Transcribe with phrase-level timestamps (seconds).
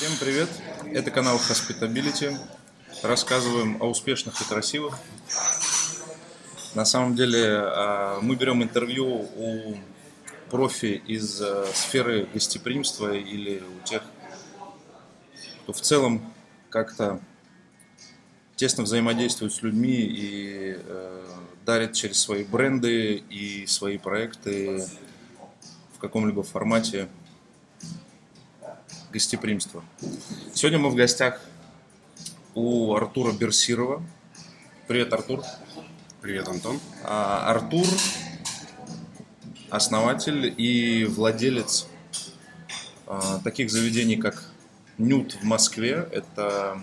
[0.00, 0.48] Всем привет!
[0.94, 2.34] Это канал Hospitability.
[3.02, 4.98] Рассказываем о успешных и красивых.
[6.74, 9.76] На самом деле а, мы берем интервью у
[10.48, 14.02] профи из а, сферы гостеприимства или у тех,
[15.64, 16.32] кто в целом
[16.70, 17.20] как-то
[18.56, 21.26] тесно взаимодействует с людьми и э,
[21.66, 24.82] дарит через свои бренды и свои проекты
[25.94, 27.10] в каком-либо формате
[29.12, 29.82] гостеприимства.
[30.54, 31.40] Сегодня мы в гостях
[32.54, 34.02] у Артура Берсирова.
[34.86, 35.42] Привет, Артур.
[36.20, 36.80] Привет, Антон.
[37.04, 37.86] А, Артур
[39.70, 41.86] основатель и владелец
[43.06, 44.44] а, таких заведений, как
[44.98, 46.08] Нют в Москве.
[46.12, 46.82] Это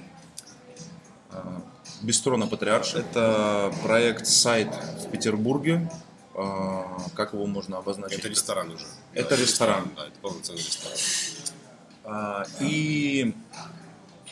[1.29, 1.61] а,
[2.01, 2.99] Бистро на Патриарше.
[2.99, 5.89] Это проект сайт в Петербурге.
[6.33, 8.19] А, как его можно обозначить?
[8.19, 8.85] Это ресторан уже.
[9.13, 9.91] Это ресторан.
[9.95, 10.97] Да, это полноценный ресторан.
[12.07, 13.33] А, И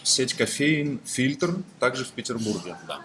[0.02, 2.78] сеть кофеин «Фильтр» также в Петербурге.
[2.88, 3.02] Да.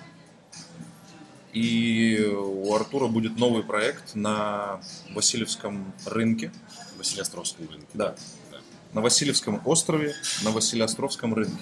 [1.52, 4.80] И у Артура будет новый проект на
[5.12, 6.52] Васильевском рынке.
[6.98, 7.88] Василиостровском рынке.
[7.94, 8.14] Да.
[8.52, 8.58] Да.
[8.92, 11.58] На Васильевском острове, на Василиостровском рынке.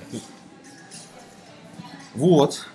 [2.15, 2.67] Вот.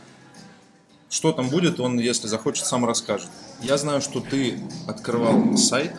[1.09, 3.29] Что там будет, он, если захочет, сам расскажет.
[3.61, 5.93] Я знаю, что ты открывал сайт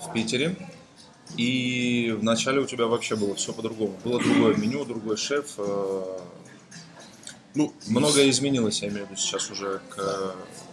[0.00, 0.56] в Питере,
[1.36, 3.96] и вначале у тебя вообще было все по-другому.
[4.04, 5.54] Было другое меню, другой шеф.
[5.58, 6.18] э,
[7.54, 9.96] Ну, Многое изменилось, я имею в виду, сейчас уже к,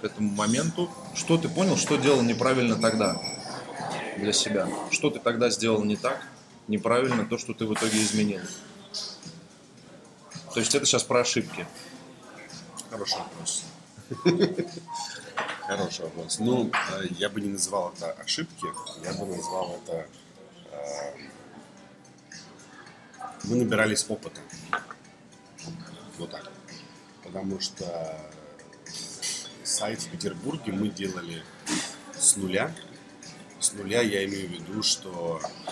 [0.02, 0.90] к этому моменту.
[1.14, 3.22] Что ты понял, что делал неправильно тогда
[4.18, 4.68] для себя?
[4.92, 6.22] Что ты тогда сделал не так,
[6.68, 8.42] неправильно, то, что ты в итоге изменил?
[10.54, 11.68] То есть это сейчас про ошибки.
[12.90, 13.64] Хороший вопрос.
[15.68, 16.40] Хороший вопрос.
[16.40, 18.66] Ну, э, я бы не называл это ошибки,
[19.04, 20.08] я бы назвал это...
[20.80, 21.18] э,
[23.44, 24.42] Мы набирались опыта.
[26.18, 26.52] Вот так.
[27.24, 28.20] Потому что
[29.64, 31.44] сайт в Петербурге мы делали
[32.18, 32.74] с нуля.
[33.60, 35.72] С нуля я имею в виду, что э,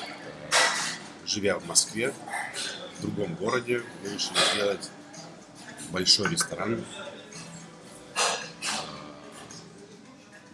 [1.26, 2.14] живя в Москве,
[2.98, 4.90] в другом городе, мы решили сделать
[5.92, 6.84] большой ресторан,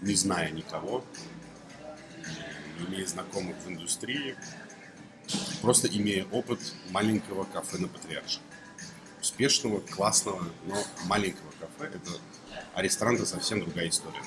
[0.02, 1.04] не зная никого,
[2.80, 4.36] имея знакомых в индустрии,
[5.62, 6.60] просто имея опыт
[6.92, 8.40] маленького кафе на Патриарше.
[9.22, 10.76] Успешного, классного, но
[11.06, 11.92] маленького кафе.
[11.96, 12.12] Это,
[12.74, 14.22] а ресторан это совсем другая история.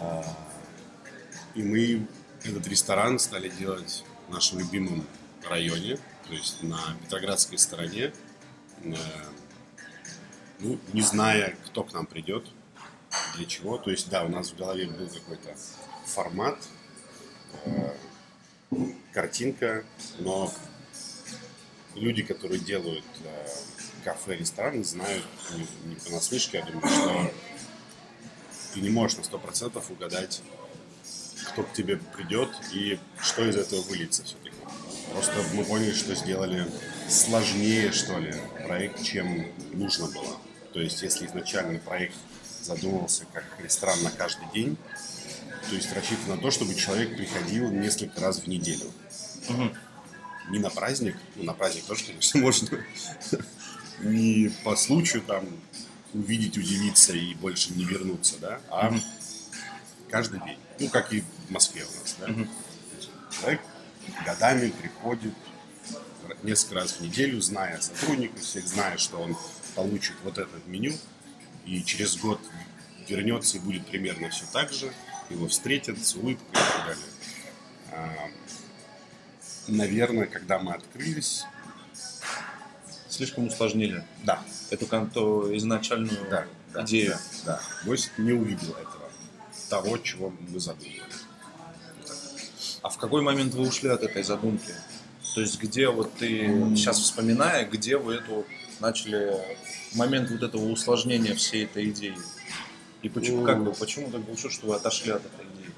[0.00, 0.24] А,
[1.54, 2.06] И мы
[2.42, 5.06] этот ресторан стали делать в нашем любимом
[5.48, 8.12] районе, то есть на Петроградской стороне,
[8.82, 8.94] э,
[10.60, 12.46] ну, не зная, кто к нам придет,
[13.36, 13.78] для чего.
[13.78, 15.54] То есть, да, у нас в голове был какой-то
[16.14, 16.56] формат,
[17.64, 17.90] э,
[19.12, 19.84] картинка,
[20.18, 20.52] но
[21.94, 23.46] люди, которые делают э,
[24.04, 25.24] кафе, рестораны, знают
[25.86, 27.32] не, понаслышке, я думаю, что
[28.74, 30.42] ты не можешь на 100% угадать,
[31.48, 34.54] кто к тебе придет и что из этого выльется все-таки.
[35.12, 36.66] Просто мы поняли, что сделали
[37.08, 40.36] сложнее, что ли, проект, чем нужно было.
[40.72, 42.16] То есть, если изначально проект
[42.62, 44.76] задумывался как ресторан на каждый день,
[45.74, 48.92] то есть рассчитан на то, чтобы человек приходил несколько раз в неделю.
[50.48, 52.84] Не на праздник, ну, на праздник тоже, конечно, можно,
[53.98, 55.48] не по случаю там
[56.12, 58.94] увидеть, удивиться и больше не вернуться, да, а
[60.08, 60.58] каждый день.
[60.78, 62.28] Ну, как и в Москве у нас, да.
[62.28, 63.60] Есть Человек
[64.24, 65.34] годами приходит
[66.44, 69.36] несколько раз в неделю, зная сотрудников всех, зная, что он
[69.74, 70.92] получит вот это меню,
[71.66, 72.40] и через год
[73.08, 74.92] вернется и будет примерно все так же,
[75.30, 77.06] его встретят с улыбкой и так далее.
[77.92, 78.30] А,
[79.66, 81.44] Наверное, когда мы открылись,
[83.14, 87.16] Слишком усложнили да, эту конто изначальную да, да, идею.
[87.44, 87.60] Да, да.
[87.86, 89.08] Гость не увидел этого,
[89.70, 91.00] того, чего мы задумали.
[92.82, 94.74] А в какой момент вы ушли от этой задумки?
[95.32, 98.44] То есть где вот ты сейчас вспоминая, где вы эту
[98.80, 99.40] начали
[99.94, 102.18] момент вот этого усложнения всей этой идеи?
[103.04, 105.70] И почему, как бы, почему так получилось, что вы отошли от этой идеи?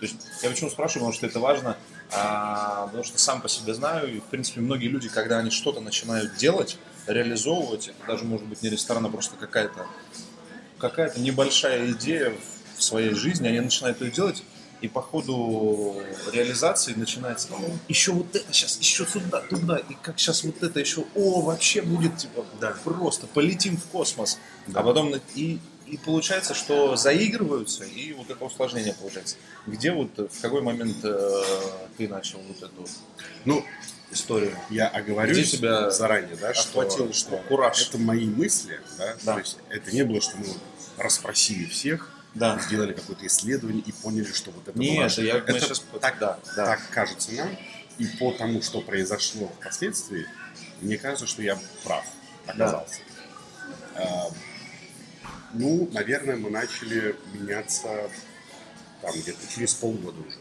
[0.00, 1.76] То есть я почему спрашиваю, потому что это важно,
[2.12, 5.80] а, потому что сам по себе знаю, и в принципе многие люди, когда они что-то
[5.80, 9.86] начинают делать, реализовывать, это даже может быть не ресторан, а просто какая-то
[10.78, 12.32] какая-то небольшая идея
[12.76, 14.42] в- своей жизни, они начинают ее делать,
[14.80, 16.02] и по ходу
[16.32, 20.80] реализации начинается, «О, еще вот это сейчас, еще сюда, туда, и как сейчас вот это
[20.80, 22.74] еще, о, вообще будет, типа, Да.
[22.82, 24.38] просто полетим в космос.
[24.66, 24.80] Да.
[24.80, 25.58] А потом, и,
[25.90, 29.36] и получается, что заигрываются, и вот это усложнение получается.
[29.66, 31.42] Где вот, э, в какой момент э,
[31.98, 32.86] ты начал вот эту...
[33.44, 33.64] Ну,
[34.10, 34.56] историю?
[34.70, 37.88] Я оговорюсь Где тебя заранее, да, что, охватил что кураж?
[37.88, 39.16] это мои мысли, да?
[39.24, 39.32] Да.
[39.34, 40.46] то есть это не было, что мы
[40.96, 42.58] расспросили всех, Да.
[42.60, 45.22] сделали какое-то исследование и поняли, что вот это Нет, важно.
[45.22, 46.66] я- это щас- так, да, да.
[46.66, 47.48] так кажется нам,
[47.98, 50.26] и по тому, что произошло впоследствии,
[50.80, 52.04] мне кажется, что я прав
[52.46, 53.00] оказался.
[53.96, 54.28] А,
[55.52, 58.10] ну, наверное, мы начали меняться
[59.02, 60.38] там где-то через полгода уже.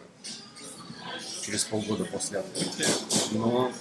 [1.44, 2.88] Через полгода после открытия,
[3.31, 3.71] но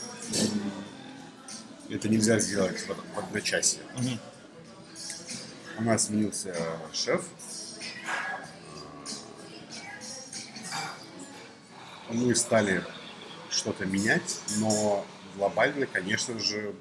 [1.91, 3.83] это нельзя сделать в, в одночасье.
[3.97, 4.19] Мгм.
[5.79, 6.55] У нас сменился
[6.93, 7.25] шеф.
[12.11, 12.83] Мы стали
[13.51, 15.05] что-то менять, но
[15.37, 16.75] глобально, конечно же,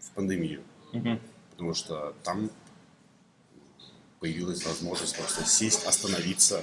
[0.00, 0.62] в пандемию.
[0.92, 1.20] Мгм.
[1.50, 2.50] Потому что там
[4.20, 6.62] появилась возможность просто сесть, остановиться,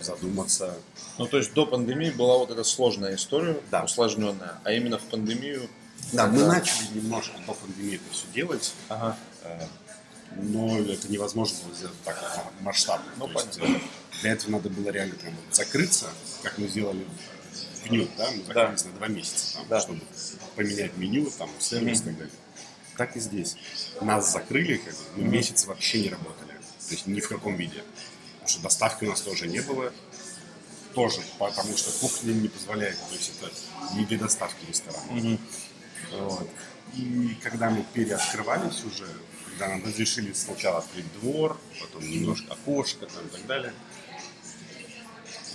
[0.00, 0.76] задуматься.
[1.18, 3.84] Ну, то есть до пандемии была вот эта сложная история, Да.
[3.84, 5.68] усложненная, а именно в пандемию...
[6.12, 9.16] Да, мы когда- начали немножко до пандемии это все делать, Ага.
[9.44, 9.66] э,
[10.36, 13.10] но это невозможно было сделать так ма- масштабно.
[13.16, 13.80] Ну, есть, э,
[14.20, 16.06] для этого надо было реально прям закрыться,
[16.42, 17.06] как мы сделали
[17.84, 19.80] в дню, да, мы закрылись на два месяца, там, Да.
[19.80, 20.00] чтобы
[20.56, 22.34] поменять меню, там, сервис и так далее.
[22.98, 23.56] Так и здесь.
[24.02, 26.45] Нас закрыли, как бы, мы месяц вообще не работали.
[26.88, 27.82] То есть ни в каком виде.
[28.34, 29.92] Потому что доставки у нас тоже не было.
[30.94, 32.96] Тоже потому что кухня не позволяет.
[32.96, 33.52] То есть это
[33.94, 35.12] не для доставки ресторана.
[35.12, 35.40] Мгм.
[36.12, 36.48] Вот.
[36.94, 39.06] И когда мы переоткрывались уже,
[39.50, 43.72] когда нам разрешили сначала открыть двор, потом немножко окошко там, и так далее,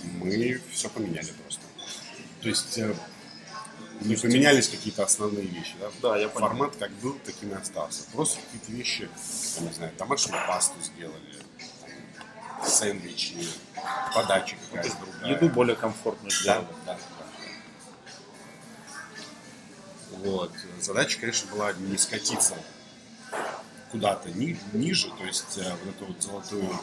[0.04, 1.62] мы все поменяли просто.
[2.40, 2.94] То есть э,
[4.04, 5.74] не поменялись какие-то основные вещи.
[5.80, 5.90] Да?
[6.02, 6.48] Да, я понял.
[6.48, 8.02] Формат как был, таким и остался.
[8.12, 9.08] Просто какие-то вещи,
[9.56, 11.36] там, не знаю, домашнюю пасту сделали,
[11.80, 13.46] там, сэндвичи,
[14.14, 15.34] подача какая-то другая.
[15.34, 16.66] Еду более комфортную Да, сделали.
[16.86, 16.98] да, да.
[20.18, 20.52] Вот.
[20.80, 22.54] Задача, конечно, была не скатиться
[23.90, 26.78] куда-то ни- ниже, то есть э, вот эту вот золотую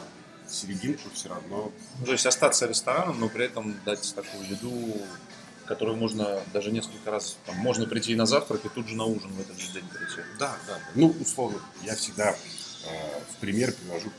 [0.48, 1.72] серединку все равно.
[1.98, 4.96] Ну, То есть остаться рестораном, но при этом дать такую еду,
[5.70, 9.04] которую можно даже несколько раз, там, можно прийти и на завтрак, и тут же на
[9.04, 10.20] ужин в этот же день прийти.
[10.36, 10.74] Да, да.
[10.74, 10.80] да.
[10.96, 14.10] Ну, условно, я всегда э, в пример привожу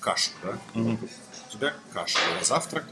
[0.00, 0.58] кашу, да?
[0.74, 0.98] Мгм.
[1.48, 2.84] У тебя каша на завтрак,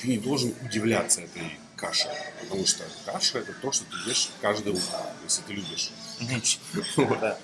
[0.00, 2.08] ты не должен удивляться этой каше,
[2.42, 5.90] потому что каша это то, что ты ешь каждое утро, если ты любишь.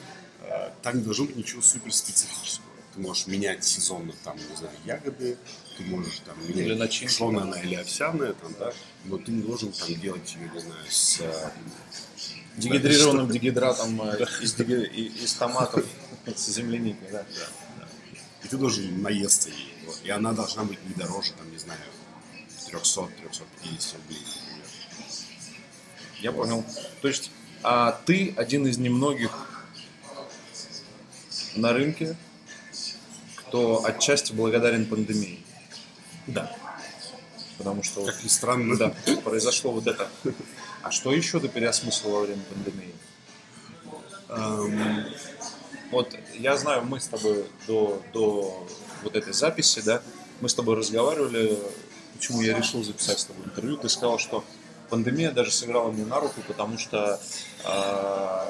[0.49, 2.66] Э, Там не должно быть ничего супер специфического.
[2.97, 5.37] Ты можешь менять сезонно там, не знаю, ягоды,
[5.77, 7.13] ты можешь там Или менять начинки.
[7.13, 8.73] пшёная она или овсяная, там, да,
[9.05, 11.51] но ты не должен там делать ее, не знаю, с э,
[12.57, 15.85] Дегидрированным дегидратом э, из, диги- и- из томатов
[16.35, 17.27] с земляникой, да.
[18.43, 19.75] И ты должен наесться ей.
[19.85, 20.01] Вот.
[20.03, 21.79] И она должна быть не дороже, там, не знаю,
[22.73, 24.67] 300-350 рублей, например.
[26.23, 26.65] Я понял.
[27.03, 27.31] То есть
[27.63, 29.67] а ты один из немногих
[31.57, 32.17] на рынке,
[33.57, 35.43] кто отчасти благодарен пандемии.
[36.27, 36.55] Да.
[37.57, 38.77] Потому что Как ни странно.
[38.77, 38.95] да,
[39.25, 40.11] произошло вот это.
[40.83, 42.95] А что еще ты переосмыслил во время пандемии?
[44.29, 45.07] Эм,
[45.91, 48.67] вот я знаю, мы с тобой до, до
[49.03, 50.03] вот этой записи, да,
[50.43, 51.59] мы с тобой разговаривали,
[52.15, 53.79] почему я решил записать с тобой интервью.
[53.79, 54.45] Ты сказал, что
[54.91, 57.19] пандемия даже сыграла мне на руку, потому что
[57.65, 58.47] э,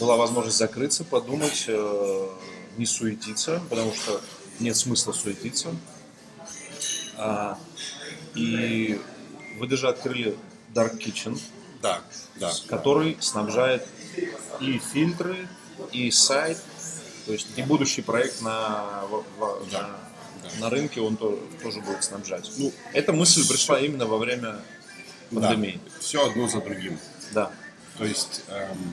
[0.00, 2.28] была возможность закрыться, подумать, э,
[2.76, 4.20] не суетиться, потому что
[4.60, 5.74] нет смысла суетиться.
[7.16, 7.58] А,
[8.34, 9.00] и
[9.58, 10.36] вы даже открыли
[10.74, 11.38] Dark Kitchen,
[11.82, 12.00] Да,
[12.36, 12.52] да.
[12.68, 13.86] который снабжает
[14.60, 15.48] и фильтры,
[15.92, 16.58] и сайт,
[17.26, 19.24] то есть и будущий проект на, в-
[19.70, 20.58] Да, на, да.
[20.60, 22.50] на рынке он то- тоже будет снабжать.
[22.56, 24.60] Ну, Эта мысль пришла именно во время
[25.30, 25.80] пандемии.
[26.00, 26.98] все одно за другим.
[27.32, 27.50] Да.
[27.98, 28.92] То есть, эм,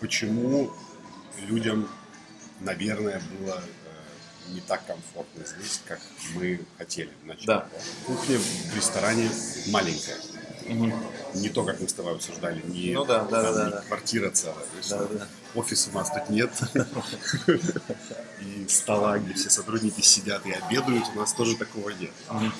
[0.00, 0.72] почему
[1.48, 1.88] людям,
[2.60, 6.00] наверное, было э, не так комфортно здесь, как
[6.34, 7.46] мы хотели вначале.
[7.46, 7.68] Да.
[8.06, 9.30] Кухня в ресторане
[9.68, 10.16] маленькая.
[11.34, 13.80] Не то, как мы с тобой обсуждали, не, Ну да, да, да, не да.
[13.82, 14.66] квартира целая.
[14.90, 15.28] Да, да.
[15.54, 16.50] Офиса у нас тут нет.
[18.40, 22.10] И стола, где все сотрудники сидят и обедают, у нас тоже такого нет.
[22.30, 22.52] Эм,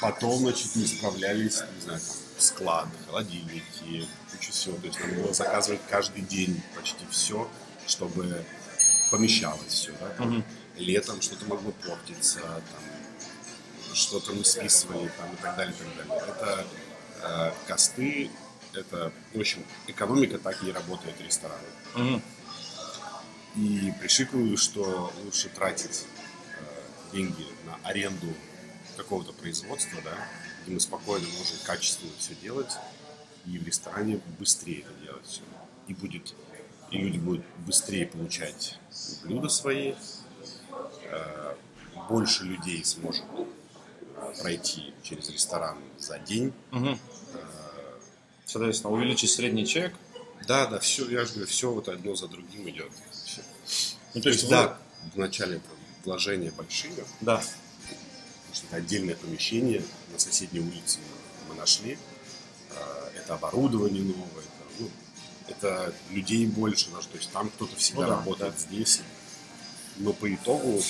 [0.00, 4.76] Потом, значит, мы справлялись, не знаю, там, склад, холодильники, куча всего.
[4.78, 7.48] То есть надо было заказывать каждый день почти все,
[7.86, 8.44] чтобы
[9.10, 9.92] помещалось все.
[10.00, 10.08] Да?
[10.10, 10.44] Там Мгм.
[10.76, 16.24] Летом что-то могло портиться, там, что-то мы списывали там, и так далее, и так далее.
[16.26, 16.66] Это
[17.22, 18.30] э, косты,
[18.72, 21.68] это, в общем, экономика так не работает в ресторане.
[21.94, 22.22] Мгм.
[23.56, 26.06] И выводу, что лучше тратить
[26.58, 28.34] э, деньги на аренду
[28.96, 30.16] какого-то производства, да,
[30.64, 32.72] где мы спокойно можем качественно все делать,
[33.46, 35.42] и в ресторане быстрее это делать все.
[35.86, 36.34] И будет,
[36.90, 38.78] и люди будут быстрее получать
[39.24, 39.94] блюда свои,
[41.10, 41.54] э,
[42.08, 43.24] больше людей сможет
[44.40, 46.52] пройти через ресторан за день.
[46.72, 46.98] Угу.
[48.46, 49.94] Соответственно, увеличить средний чек.
[50.46, 52.90] Да, да, все, я же говорю, все вот одно за другим идет.
[53.24, 53.40] Все.
[54.14, 54.78] Ну, То есть, да,
[55.14, 57.42] вначале там вложения большие, Да.
[58.54, 59.82] Потому что это отдельное помещение
[60.12, 60.98] на соседней улице
[61.48, 61.98] мы нашли.
[62.70, 64.90] А, Это оборудование новое, это, ну,
[65.48, 69.00] это людей больше, даже, то есть там кто-то всегда Ну да, работает здесь.
[69.96, 70.82] Но по итогу,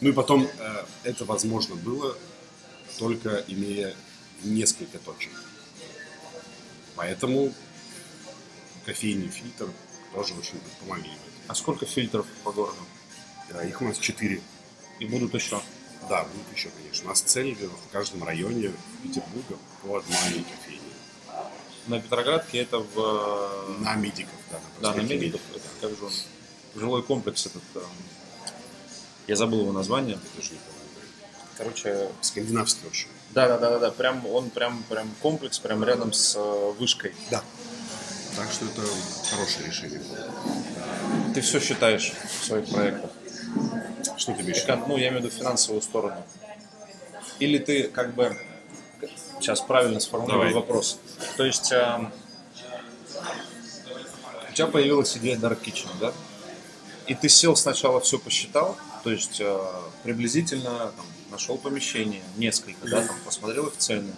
[0.00, 2.16] ну и потом э, это возможно было
[2.98, 3.94] только имея
[4.42, 5.32] несколько точек.
[6.96, 7.52] Поэтому
[8.84, 9.68] кофейный фильтр
[10.14, 11.12] тоже очень помогли.
[11.48, 12.78] А сколько фильтров по городу?
[13.48, 14.40] Да, Их у нас четыре.
[15.00, 15.60] И будут еще.
[16.10, 17.04] Да, будут еще, конечно.
[17.06, 18.72] У нас цель в каждом районе
[19.04, 20.80] Петербурга по одной кофейне.
[21.86, 22.98] На Петроградке это в...
[22.98, 24.58] э, На медиков, да.
[24.80, 25.40] Да, на проспекте Медиков.
[25.54, 26.12] Это как же он?
[26.74, 27.62] Жилой комплекс этот...
[27.76, 27.80] э,
[29.28, 30.18] Я забыл его название.
[30.36, 30.80] Тоже не помню.
[31.56, 33.08] Короче, Скандинавский очень.
[33.30, 33.90] да, да, да, да, да.
[33.92, 37.14] Прям он прям прям комплекс, прям рядом с э, вышкой.
[37.30, 37.42] Да.
[38.36, 38.82] Так что это
[39.30, 40.02] хорошее решение.
[41.34, 43.10] Ты все считаешь в своих проектах.
[44.16, 44.52] Что в виду?
[44.52, 46.22] Эко- Ну, я имею в виду финансовую сторону.
[47.38, 48.36] Или ты как бы
[49.40, 50.54] сейчас правильно сформулирую Давай.
[50.54, 50.98] вопрос.
[51.36, 52.12] То есть эм,
[54.50, 56.12] у тебя появилась идея Dark Kitchen, да?
[57.06, 59.58] И ты сел сначала все посчитал, то есть э,
[60.04, 64.12] приблизительно там, нашел помещение, несколько, да, там посмотрел их цены,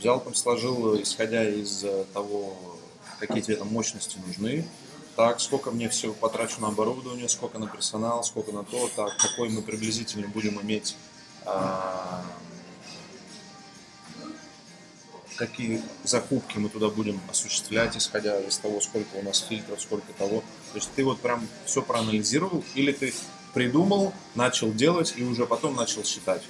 [0.00, 2.56] взял там, сложил, исходя из э, того,
[3.20, 4.66] какие тебе там мощности нужны,
[5.16, 9.48] так, сколько мне всего потрачу на оборудование, сколько на персонал, сколько на то, так, какой
[9.48, 10.94] мы приблизительно будем иметь,
[11.44, 12.22] а,
[15.36, 20.40] какие закупки мы туда будем осуществлять, исходя из того, сколько у нас фильтров, сколько того.
[20.72, 23.12] То есть ты вот прям все проанализировал, или ты
[23.54, 26.42] придумал, начал делать и уже потом начал считать.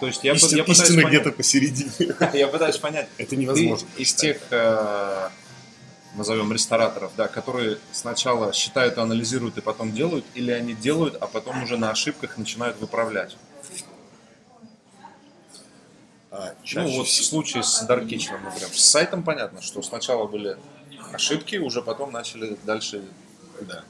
[0.00, 1.92] То есть я, Истин- я пытаюсь истина понять- где-то посередине.
[2.34, 3.86] я пытаюсь понять, Это невозможно.
[3.96, 5.28] ты из тех, э,
[6.14, 11.62] назовем, рестораторов, да, которые сначала считают, анализируют и потом делают, или они делают, а потом
[11.62, 13.36] уже на ошибках начинают выправлять.
[16.30, 18.68] А, Ну вот в случае с Dark Kitchen, например.
[18.72, 20.56] С сайтом понятно, что сначала были
[21.12, 23.04] ошибки, уже потом начали дальше.
[23.62, 23.84] Да.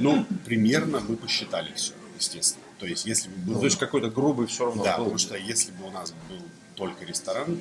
[0.00, 2.64] Ну, примерно мы посчитали все, естественно.
[2.78, 3.60] То есть, если бы Ну, было...
[3.60, 5.04] то есть какой-то грубый все равно да, был.
[5.04, 6.38] потому что если бы у нас был
[6.74, 7.60] только ресторан,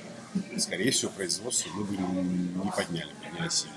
[0.58, 3.76] скорее всего, производство мы бы не подняли, не осилили.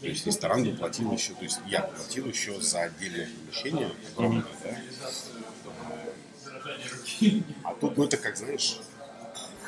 [0.00, 4.44] То есть ресторан бы платил еще, то есть я платил еще за отдельное помещение, огромное,
[4.62, 4.76] да.
[7.62, 8.80] А тут, ну это как, знаешь,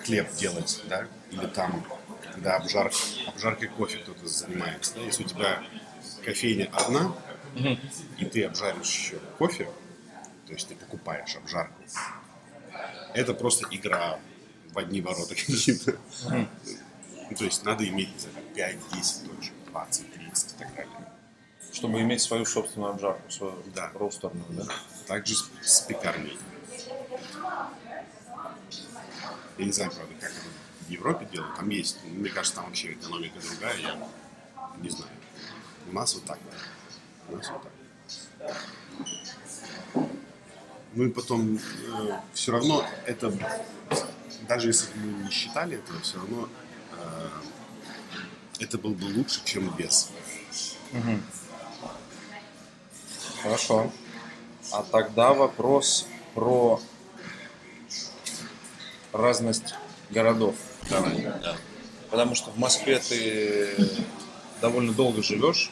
[0.04, 1.84] хлеб делать, да, или там,
[2.32, 2.92] когда обжар,
[3.26, 5.62] обжаркой кофе кто-то занимается, да, если у тебя
[6.24, 7.14] кофейня одна,
[8.18, 9.70] и ты обжаришь еще кофе,
[10.46, 11.82] то есть ты покупаешь обжарку,
[13.14, 14.20] это просто игра
[14.76, 15.98] в одни ворота какие-то.
[16.28, 20.92] Ну, то есть надо иметь, не знаю, 5-10 точек, 20, 30 и так далее.
[21.72, 23.90] Чтобы иметь свою собственную обжарку, свою Да.
[23.94, 24.64] роустерную, да?
[25.06, 26.38] Также с, с пекарней.
[29.58, 30.40] Я не знаю, правда, как это
[30.86, 31.56] в Европе делают.
[31.56, 34.08] Там есть, мне кажется, там вообще экономика другая, я
[34.78, 35.10] не знаю.
[35.88, 36.38] У нас вот так.
[37.28, 38.56] У нас вот так.
[40.94, 41.58] Ну и потом
[42.34, 43.32] все равно это,
[44.48, 46.48] даже если бы мы не считали этого, все равно
[46.92, 47.28] э,
[48.60, 50.10] это был бы лучше, чем без.
[53.42, 53.92] Хорошо.
[54.72, 56.80] А тогда вопрос про
[59.12, 59.74] разность
[60.10, 60.56] городов.
[60.90, 61.56] Давай, да.
[62.10, 63.76] Потому что в Москве ты
[64.60, 65.70] довольно долго живешь,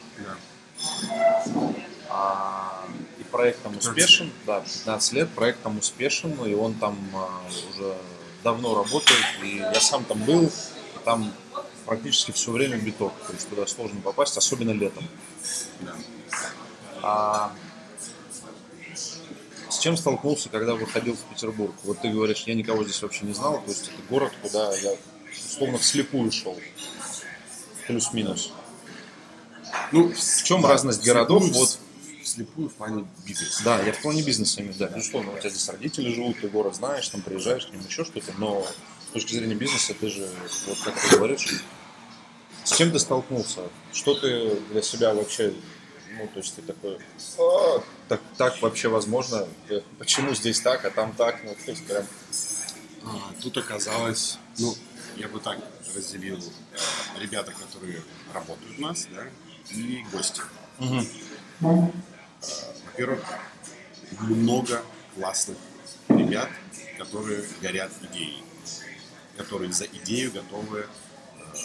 [2.09, 2.85] а,
[3.19, 7.41] и проект там 15 успешен, да, 15 лет, проект там успешен, и он там а,
[7.71, 7.95] уже
[8.45, 10.51] давно работает, и я сам там был,
[11.03, 11.33] там
[11.85, 15.03] практически все время биток, то есть туда сложно попасть, особенно летом.
[15.79, 15.95] Да.
[17.01, 17.51] А
[19.67, 21.73] с чем столкнулся, когда выходил в Петербург?
[21.83, 24.95] Вот ты говоришь, я никого здесь вообще не знал, то есть это город, куда я
[25.49, 26.57] условно вслепую шел.
[27.87, 28.51] Плюс-минус.
[29.91, 31.43] Ну, В чем разность городов?
[31.49, 31.79] Вот,
[32.35, 33.63] вслепую в плане бизнеса.
[33.63, 36.75] да, я в плане бизнеса имею, да, безусловно, у тебя здесь родители живут, ты город
[36.75, 38.65] знаешь, там приезжаешь к ним, еще что-то, но
[39.09, 40.29] с точки зрения бизнеса ты же,
[40.67, 41.63] вот как ты говоришь,
[42.65, 43.61] с чем ты столкнулся?
[43.93, 45.53] Что ты для себя вообще
[46.17, 46.97] Ну, то есть ты такой,
[47.37, 49.47] «А, так, так вообще возможно?
[49.69, 51.43] Э, Почему здесь так, а там так?
[51.43, 52.05] Ну, то есть прям
[53.03, 54.73] А, тут оказалось, ну,
[55.17, 55.59] я бы так
[55.95, 58.01] разделил э, ребята, которые
[58.33, 59.23] работают у нас, да,
[59.71, 60.41] и гости.
[60.79, 61.01] Э,
[62.85, 63.23] Во-первых,
[64.19, 64.83] много
[65.15, 65.57] классных
[66.09, 66.49] ребят,
[66.97, 68.43] которые горят идеей,
[69.37, 71.55] которые за идею готовы э,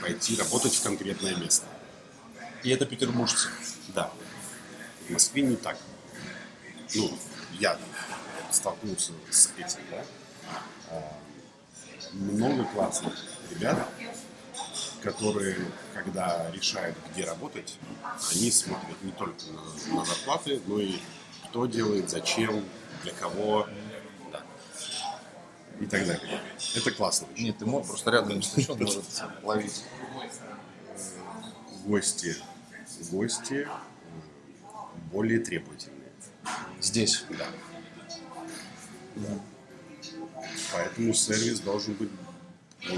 [0.00, 1.66] пойти работать в конкретное место.
[2.62, 3.48] И это петербуржцы.
[3.94, 4.12] Да.
[5.08, 5.78] В Москве не так.
[6.94, 7.18] Ну,
[7.58, 7.78] я
[8.50, 10.04] столкнулся с этим, да.
[10.90, 11.12] А,
[12.12, 13.14] Много классных
[13.50, 13.88] ребят,
[15.02, 15.56] которые,
[15.94, 17.78] когда решают, где работать,
[18.32, 20.96] они смотрят не только на, на зарплаты, но и
[21.48, 22.64] кто делает, зачем,
[23.02, 23.66] для кого,
[24.32, 24.42] да.
[25.80, 26.40] и так далее.
[26.74, 27.28] Это классно.
[27.32, 27.44] очень.
[27.44, 29.04] Нет, ты мог просто рядом он может
[29.42, 29.84] ловить.
[31.84, 32.36] Гости,
[33.10, 33.68] гости
[35.12, 36.10] более требовательные.
[36.80, 37.24] Здесь.
[37.30, 37.46] Да.
[40.72, 42.10] Поэтому сервис должен быть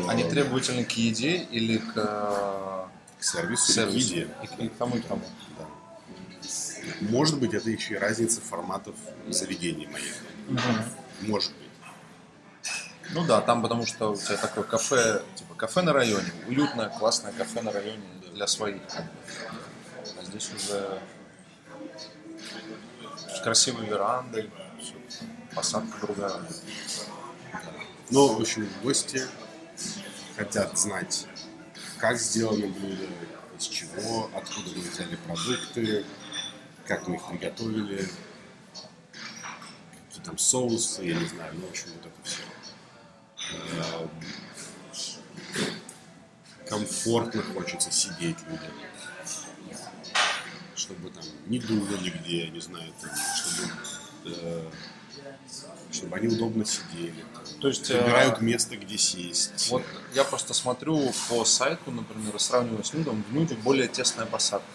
[0.09, 2.85] Они требовательны к еде или к, э,
[3.19, 3.97] к сервису, к и к сервису?
[3.97, 4.29] еде.
[4.43, 5.23] И к, и к тому, и к тому.
[5.59, 5.67] Да.
[7.01, 8.95] Может быть, это еще и разница форматов
[9.29, 10.15] заведений моих.
[11.23, 11.69] Может быть.
[13.11, 17.33] Ну да, там потому что у тебя такое кафе, типа кафе на районе, уютное, классное
[17.33, 18.03] кафе на районе
[18.35, 18.83] для своих.
[18.95, 21.01] А здесь уже
[23.35, 24.51] с красивой верандой,
[25.55, 26.43] посадка другая.
[28.11, 29.23] Но, в общем, гости
[30.39, 31.27] хотят знать,
[31.99, 33.09] как сделано блюдо,
[33.59, 36.05] из чего, откуда мы взяли продукты,
[36.87, 38.09] как мы их приготовили,
[40.07, 42.43] какие там соусы, я не знаю, ну, в общем, вот это все.
[46.69, 48.73] Комфортно хочется сидеть людям.
[50.77, 53.73] Чтобы там не дуло нигде, я не знаю, там, чтобы,
[54.27, 54.71] э,
[55.93, 57.25] чтобы они удобно сидели.
[57.61, 59.71] То есть, э, Выбирают место, где сесть.
[59.71, 59.83] Вот
[60.15, 64.67] я просто смотрю по сайту, например, и сравниваю с Нюдом, в Нюде более тесная посадка,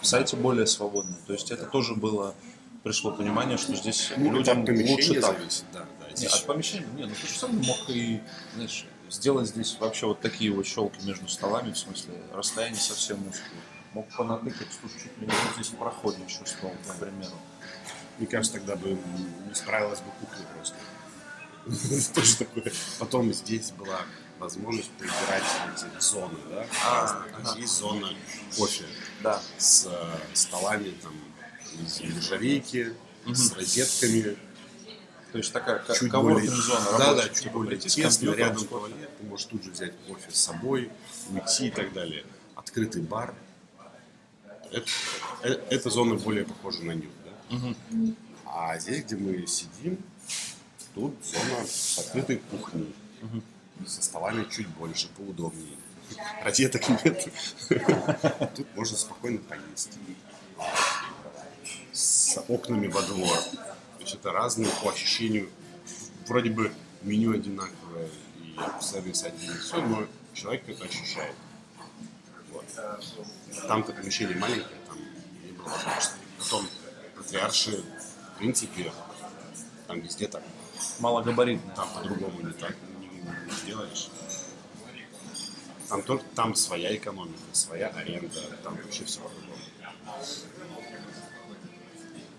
[0.00, 1.18] в сайте более свободная.
[1.26, 2.34] То есть это тоже было,
[2.82, 5.36] пришло понимание, что здесь Ну, людям лучше так.
[5.38, 6.08] зависит, да, да.
[6.10, 8.20] Не, Здесь от помещения, не, ну ты же сам мог и,
[8.54, 13.60] знаешь, сделать здесь вообще вот такие вот щелки между столами, в смысле, расстояние совсем узкое.
[13.92, 17.28] Мог понатыкать, слушай, чуть ли не здесь в проходе еще стол, например.
[18.22, 18.90] Мне кажется, тогда бы
[19.48, 20.76] не справилась бы кухня просто.
[22.14, 22.72] Тоже такое.
[23.00, 24.02] Потом здесь была
[24.38, 25.42] возможность выбирать
[25.98, 26.64] зоны, да?
[26.86, 27.58] А, ага.
[27.58, 28.10] есть зона
[28.56, 28.84] кофе
[29.24, 29.42] Да.
[29.58, 31.12] с э, столами там
[31.84, 32.94] из нержавейки,
[33.26, 34.36] с розетками,
[35.32, 36.84] То есть такая ка- чуть более, коворкинг-зона.
[36.84, 40.30] да, да, рабочая, чуть типа более тесно, рядом туалет, ты можешь тут же взять кофе
[40.30, 40.92] с собой,
[41.30, 42.24] уйти и так далее.
[42.54, 43.34] Открытый бар.
[44.70, 44.86] Это,
[45.42, 47.10] э- эта зона более похожа на нюх,
[48.46, 49.98] А здесь, где мы сидим,
[50.94, 51.66] тут зона
[51.98, 52.94] открытой кухней.
[53.86, 55.76] Со столами чуть больше, поудобнее.
[56.44, 57.28] Розеток нет.
[58.56, 59.98] Тут можно спокойно поесть.
[61.92, 63.36] С окнами во двор.
[63.38, 65.48] То есть это разные по ощущению.
[66.26, 71.34] Вроде бы меню одинаковое и сервис один, и все, но человек это ощущает.
[72.52, 72.64] Вот.
[73.66, 74.98] Там-то помещение маленькое, там
[75.44, 76.14] не было возможности.
[76.38, 76.66] Потом
[77.22, 77.84] патриарши,
[78.34, 78.92] в принципе,
[79.86, 80.42] там везде так.
[80.98, 81.74] Малогабаритная.
[81.74, 84.08] Там по-другому не так не, не сделаешь.
[85.88, 89.52] Там, только, там своя экономика, своя аренда, там вообще все по-другому.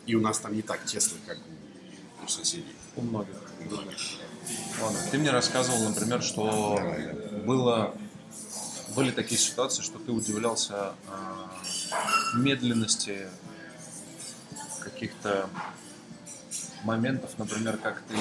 [0.06, 2.76] И у нас там не так тесно, как у, у соседей.
[2.96, 3.36] У многих.
[3.62, 3.98] У многих.
[4.82, 6.78] Ладно, ты мне рассказывал, например, что
[7.46, 7.96] было,
[8.96, 13.30] были такие ситуации, что ты удивлялся э, медленности
[14.84, 15.50] каких-то
[16.84, 18.16] моментов, например, как ты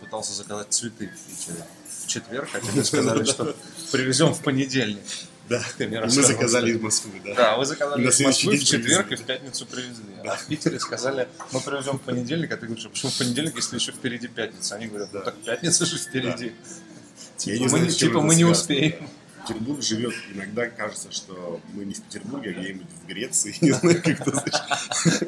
[0.00, 1.64] пытался заказать цветы в Питере
[2.02, 3.54] в четверг, а тебе сказали, что
[3.92, 5.02] привезем в понедельник.
[5.48, 7.34] Да, Ты мне мы заказали из Москвы, да.
[7.34, 10.04] Да, вы заказали из Москвы в четверг и в пятницу привезли.
[10.24, 13.56] А в Питере сказали, мы привезем в понедельник, а ты говоришь, а почему в понедельник,
[13.56, 14.76] если еще впереди пятница?
[14.76, 16.52] Они говорят, ну так пятница же впереди.
[17.36, 19.08] Типа, мы, типа мы не успеем.
[19.40, 19.46] Да.
[19.46, 24.02] Петербург живет, иногда кажется, что мы не в Петербурге, а где-нибудь в Греции, не знаю,
[24.02, 25.22] как это знаешь.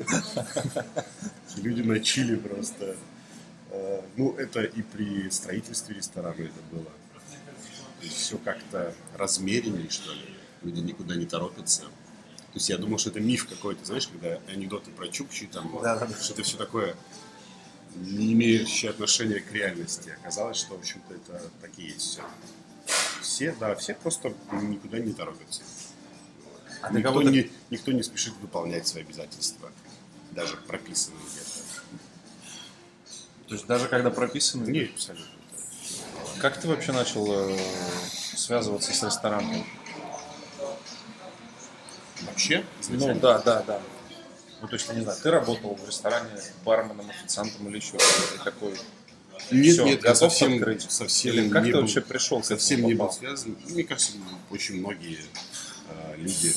[1.57, 2.97] Люди на Чили просто.
[3.71, 6.87] Э, Ну, это и при строительстве ресторана это было.
[8.03, 10.35] Все как-то размереннее, что ли.
[10.63, 11.83] Люди никуда не торопятся.
[11.83, 16.15] То есть я думал, что это миф какой-то, знаешь, когда анекдоты про Чукчи, там, Да-да-да.
[16.21, 16.95] что это все такое
[17.95, 20.15] не имеющее отношения к реальности.
[20.21, 22.23] Оказалось, что, в общем-то, это такие есть все.
[23.23, 25.63] Все, да, все просто никуда не торопятся.
[26.81, 29.71] А никто, кого-то- не, никто не спешит выполнять свои обязательства,
[30.33, 31.83] даже прописанные где-то.
[33.49, 34.69] То есть даже когда прописаны?
[34.71, 35.27] Нет, абсолютно.
[36.41, 37.59] Как ты вообще начал э,
[38.35, 39.65] связываться с рестораном?
[42.23, 43.81] Вообще, Ну да, да, да.
[44.61, 46.31] Ну то есть, я не знаю, ты работал в ресторане
[46.65, 48.79] барменом, официантом или еще какой-то такой.
[49.51, 50.91] Нет, всё, нет, я готов совсем, открыть?
[50.91, 53.57] совсем Или как не ты был, вообще пришел совсем не был связан.
[53.69, 54.13] Мне кажется,
[54.51, 55.19] очень многие
[55.89, 56.55] э, люди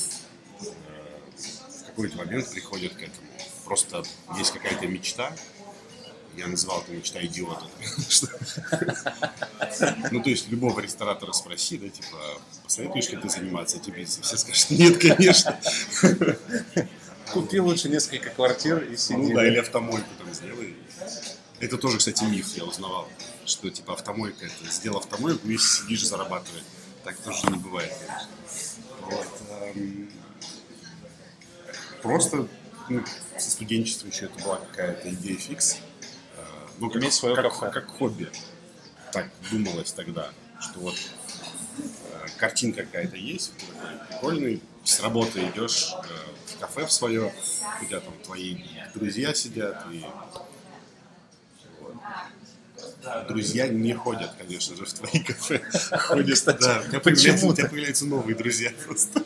[0.60, 3.26] э, в какой-то момент приходят к этому.
[3.64, 4.04] Просто
[4.38, 5.32] есть какая-то мечта.
[6.36, 7.64] Я называл это мечта идиота.
[10.10, 12.16] Ну, то есть, любого ресторатора спроси, да, типа,
[12.64, 13.78] посоветуешь ли ты заниматься?
[13.78, 15.58] Тебе все скажут, нет, конечно.
[17.32, 19.16] Купи лучше несколько квартир и сиди.
[19.16, 20.74] Ну да, или автомойку там сделай.
[21.58, 23.08] Это тоже, кстати, миф, я узнавал,
[23.46, 26.64] что типа автомойка, это сделал автомойку и сидишь зарабатывает.
[27.02, 28.28] Так тоже не бывает, конечно.
[29.00, 29.28] Вот,
[29.74, 30.10] эм,
[32.02, 32.48] просто
[32.88, 33.04] ну,
[33.38, 35.78] со студенчества еще это была какая-то идея фикс.
[36.36, 36.42] Э,
[36.78, 37.70] Ну, как, Иметь своё как, кафе.
[37.70, 38.30] как хобби.
[39.12, 40.96] Так думалось тогда, что вот
[41.78, 43.52] э, картинка какая-то есть,
[44.10, 47.32] прикольный, с работы идешь э, в кафе в свое,
[47.80, 48.58] у тебя там твои
[48.94, 50.04] друзья сидят, и.
[53.28, 55.62] Друзья не ходят, конечно же, в твои кафе.
[55.98, 59.22] Ходят, Кстати, да, у тебя появляются, у тебя появляются новые друзья просто.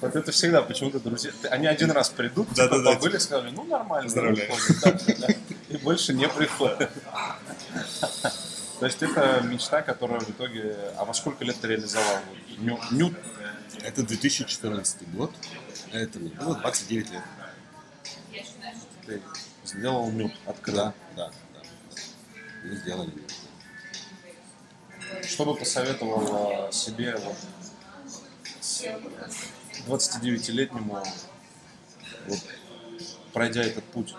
[0.00, 1.30] Вот это всегда почему-то друзья.
[1.50, 4.04] Они один раз придут, Да, типа, да, да, побыли, сказали, ну нормально.
[4.04, 4.50] Поздравляю.
[5.68, 6.90] И больше не приходят.
[8.78, 10.76] То есть это мечта, которая в итоге...
[10.98, 12.18] А во сколько лет ты реализовал?
[12.58, 13.14] Ню, ню-
[13.82, 15.32] Это 2014 год,
[15.92, 17.22] этому было 29 лет.
[19.06, 19.22] ты
[19.66, 20.76] сделал нюд, открыл.
[20.76, 21.60] Да, да, да.
[22.64, 23.12] Мы сделали.
[25.24, 27.36] Что бы посоветовал э, себе вот,
[28.60, 28.84] с-
[29.86, 31.02] 29-летнему,
[32.26, 32.38] вот,
[33.32, 34.14] пройдя этот путь?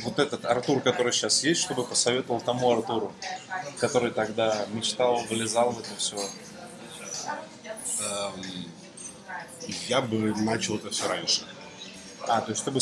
[0.00, 3.12] Вот этот Артур, который сейчас есть, чтобы посоветовал тому Артуру,
[3.80, 6.16] который тогда мечтал, вылезал в это все.
[8.00, 8.66] Эм,
[9.88, 11.44] Я бы начал это все раньше.
[12.28, 12.80] А, то есть ты бы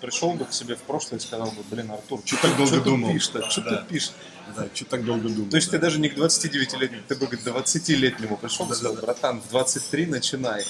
[0.00, 3.12] пришел бы к себе в прошлое и сказал бы, блин, Артур, Чё так долго думал?»
[3.12, 3.76] пишешь-то, что Да.
[3.78, 4.12] ты пишешь?
[4.56, 5.50] Да, что так долго думал?
[5.50, 5.86] То есть ты да.
[5.86, 9.06] даже не к 29-летнему, ты бы к 20-летнему пришел и сказал, Да-да-да.
[9.12, 10.64] братан, в 23 начинай.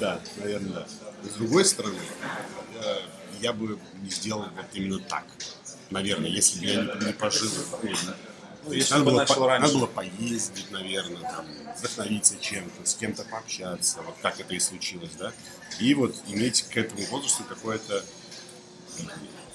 [0.00, 0.86] Да, наверное, да.
[1.30, 1.98] С другой стороны,
[2.82, 2.96] э,
[3.42, 5.24] я бы не сделал вот именно так.
[5.90, 7.50] Наверное, если бы я не, не прожил.
[8.64, 9.66] ну, если надо, бы было, начал по- раньше.
[9.66, 11.46] надо было поездить, наверное, там,
[11.78, 15.32] вдохновиться чем-то, с кем-то пообщаться, вот как это и случилось, да.
[15.78, 18.04] И вот иметь к этому возрасту какое-то...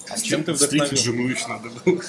[0.08, 0.96] А с чем ты вдохновил?
[0.96, 2.02] жену еще надо было.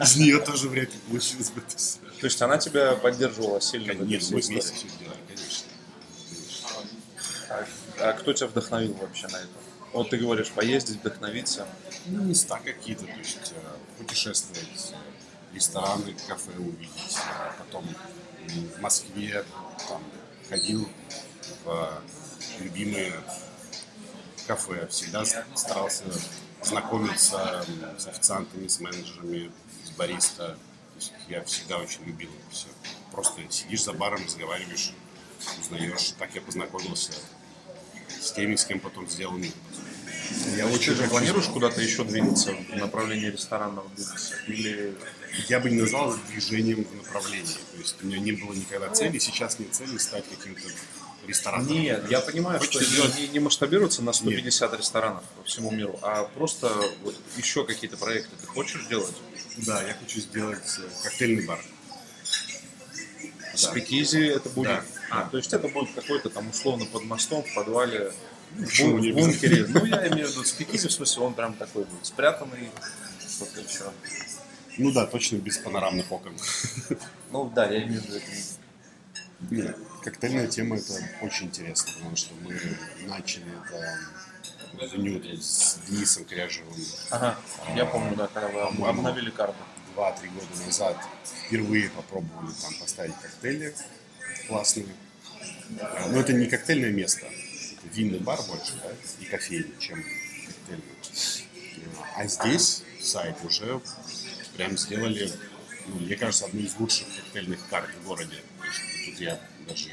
[0.00, 1.98] Из нее тоже вряд ли получилось бы это всё.
[2.20, 5.66] То есть она тебя поддерживала сильно Нет, мы вместе все сделали, конечно.
[7.48, 7.66] А,
[8.00, 9.48] а кто тебя вдохновил вообще на это?
[9.92, 11.66] Вот ты говоришь, поездить, вдохновиться.
[12.06, 17.16] Ну, места какие-то, то есть э, путешествовать, э, рестораны, кафе увидеть.
[17.16, 17.86] А Потом
[18.76, 19.44] в Москве
[19.88, 20.02] там,
[20.48, 20.88] ходил
[21.64, 22.02] в
[22.60, 23.12] любимые
[24.48, 26.04] кафе, всегда старался
[26.62, 27.64] знакомиться
[27.98, 29.52] с официантами, с менеджерами,
[29.84, 30.58] с бариста.
[31.28, 32.66] Я всегда очень любил это все.
[33.12, 34.92] Просто сидишь за баром, разговариваешь,
[35.60, 36.14] узнаешь.
[36.18, 37.12] Так я познакомился
[38.20, 39.52] с теми, с кем потом сделал мир.
[40.56, 44.34] Я очень же планируешь куда-то еще двигаться в направлении ресторанного бизнеса?
[44.46, 44.96] Или
[45.48, 47.54] Я бы не назвал это движением в направлении.
[47.72, 50.68] То есть у меня не было никогда цели, сейчас нет цели стать каким-то
[51.28, 51.72] ресторатором.
[51.72, 55.98] Нет, я понимаю, Хочется что сделать- не, не масштабируется на 150 ресторанов по всему миру,
[56.02, 56.68] а просто
[57.02, 59.14] вот еще какие-то проекты ты хочешь делать?
[59.58, 61.60] Да, я хочу сделать э, коктейльный бар.
[63.54, 64.68] Спикизи это будет.
[64.68, 64.84] Да.
[65.10, 68.12] А, то есть это будет какой-то там условно под мостом, в подвале,
[68.52, 69.66] в не в бункере.
[69.68, 72.70] Ну, я имею в виду спикизи, в смысле, он прям такой будет спрятанный,
[73.28, 73.90] что-то еще.
[74.76, 76.34] Ну да, точно без панорамных окон.
[77.32, 78.26] Ну да, я имею в виду это.
[79.50, 82.60] Нет, коктейльная тема это очень интересно, потому что мы
[83.06, 83.98] начали это
[84.72, 86.74] в с Денисом Кряжевым
[87.10, 87.38] Ага,
[87.74, 89.56] я помню, да, когда вы обновили карту.
[89.94, 90.96] два-три года назад
[91.46, 93.74] впервые попробовали там поставить коктейли
[94.46, 94.86] классные.
[96.10, 100.02] Но это не коктейльное место, это винный бар больше, да, и кофейня, чем
[100.46, 100.84] коктейльный.
[102.14, 103.80] А здесь сайт уже
[104.56, 105.32] прям сделали,
[105.86, 108.42] ну, мне кажется, одну из лучших коктейльных карт в городе.
[108.60, 109.88] То есть Тут я даже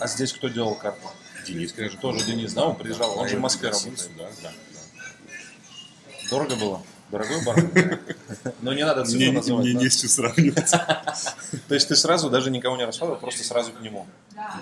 [0.00, 1.08] А здесь кто делал карту?
[1.46, 4.00] Денис Кряжев Тоже Денис, да, он приезжал, он же в Москве работает.
[4.00, 4.52] сюда, да, да.
[6.30, 6.82] Дорого было?
[7.10, 8.00] дорогой бармен.
[8.62, 9.64] Но не надо цифру Мне, называть.
[9.66, 10.70] мне не с чем сравнивать.
[11.68, 14.06] То есть ты сразу даже никого не рассказывал, просто сразу к нему.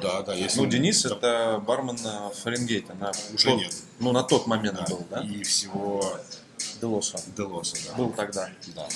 [0.03, 0.35] Да, да.
[0.57, 1.99] Ну, Денис это бармен
[2.43, 2.95] Фаренгейта.
[2.95, 3.73] На Уже нет.
[4.01, 5.23] Ну, на тот момент был, да?
[5.23, 6.19] И всего
[6.83, 7.21] Делоса.
[7.37, 7.95] Делоса, да.
[7.95, 8.51] Был тогда.
[8.75, 8.89] Да.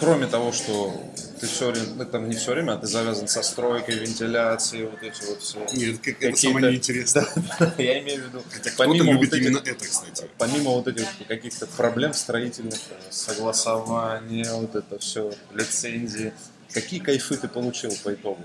[0.00, 0.92] Кроме того, что
[1.38, 5.00] ты все время, ну, там не все время, а ты завязан со стройкой, вентиляцией, вот
[5.00, 5.64] эти вот все.
[5.72, 7.28] Нет, как, это самое неинтересное.
[7.78, 10.28] Я имею в виду, Хотя кто-то помимо любит вот этих- именно это, кстати.
[10.38, 16.32] помимо вот этих каких-то проблем строительных, э, согласования, вот это все, лицензии,
[16.72, 18.42] какие кайфы ты получил по итогу?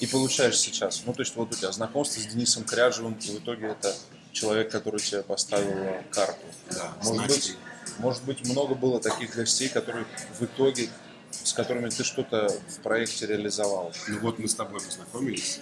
[0.00, 1.04] И получаешь сейчас.
[1.06, 3.94] Ну, то есть вот у тебя знакомство с Денисом Кряжевым, и в итоге это
[4.36, 6.44] человек, который тебе поставил карту.
[6.70, 7.56] Да, Может значит, быть,
[7.98, 10.04] может быть, много было таких гостей, которые
[10.38, 10.90] в итоге,
[11.30, 13.92] с которыми ты что-то в проекте реализовал.
[14.08, 15.60] Ну вот мы с тобой познакомились.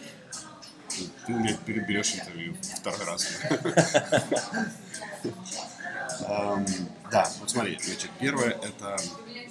[1.27, 3.29] Ты у меня переберешь интервью второй раз.
[6.27, 6.67] Ам,
[7.11, 8.97] Да, вот смотри, значит, первое это
[9.29, 9.49] э,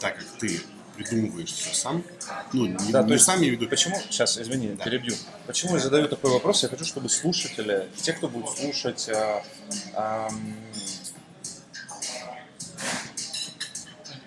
[0.00, 0.60] так как ты
[0.98, 2.04] придумываешь все сам,
[2.52, 4.84] ну, не, Да, не то есть сам, я Почему, сейчас, извини, Да.
[4.84, 5.14] перебью.
[5.46, 6.62] Почему я задаю такой вопрос?
[6.62, 9.42] Я хочу, чтобы слушатели, те, кто будет слушать, а,
[9.94, 10.56] ам,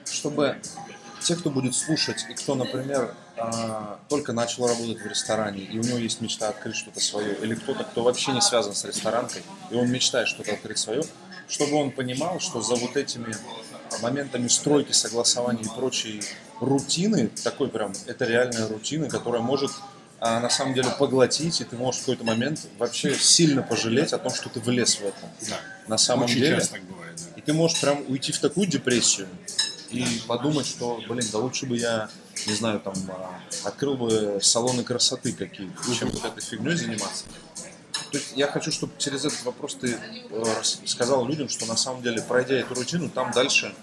[0.05, 0.57] чтобы
[1.21, 5.83] те, кто будет слушать, и кто, например, а, только начал работать в ресторане, и у
[5.83, 9.75] него есть мечта открыть что-то свое, или кто-то, кто вообще не связан с ресторанкой, и
[9.75, 11.03] он мечтает что-то открыть свое,
[11.49, 13.35] чтобы он понимал, что за вот этими
[14.01, 16.21] моментами стройки, согласования и прочей
[16.61, 19.71] рутины, такой прям, это реальная рутина, которая может
[20.19, 24.19] а, на самом деле поглотить, и ты можешь в какой-то момент вообще сильно пожалеть о
[24.19, 25.17] том, что ты влез в это.
[25.49, 26.57] да, На самом очень деле.
[26.57, 27.39] часто так бывает, да.
[27.39, 29.27] И ты можешь прям уйти в такую депрессию
[29.89, 32.09] и подумать, что, блин, да лучше бы я,
[32.45, 37.25] не знаю, там, а, открыл бы салоны красоты какие-то, чем вот этой фигней заниматься.
[38.11, 39.97] То есть я хочу, чтобы через этот вопрос ты
[40.29, 40.43] э,
[40.85, 43.73] сказал людям, что на самом деле, пройдя эту рутину, там дальше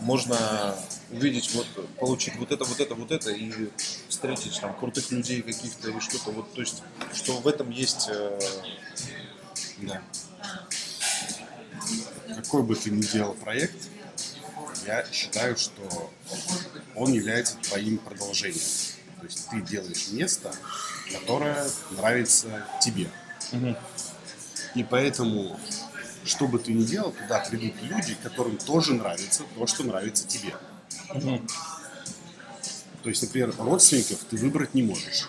[0.00, 0.76] можно
[1.10, 3.70] увидеть, вот, получить вот это, вот это, вот это и
[4.08, 6.30] встретить там крутых людей каких-то или что-то.
[6.30, 6.82] Вот, то есть,
[7.14, 8.38] что в этом есть э,
[9.78, 10.02] Да.
[12.34, 13.88] Какой бы ты ни делал проект,
[14.86, 16.12] я считаю, что
[16.94, 18.60] он является твоим продолжением.
[19.18, 20.54] То есть ты делаешь место,
[21.12, 23.10] которое нравится тебе.
[24.74, 25.58] И поэтому,
[26.28, 30.54] что бы ты ни делал, туда придут люди, которым тоже нравится то, что нравится тебе.
[33.02, 35.28] То есть, например, родственников ты выбрать не можешь.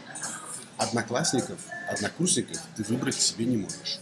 [0.77, 3.99] Одноклассников, однокурсников ты выбрать себе не можешь.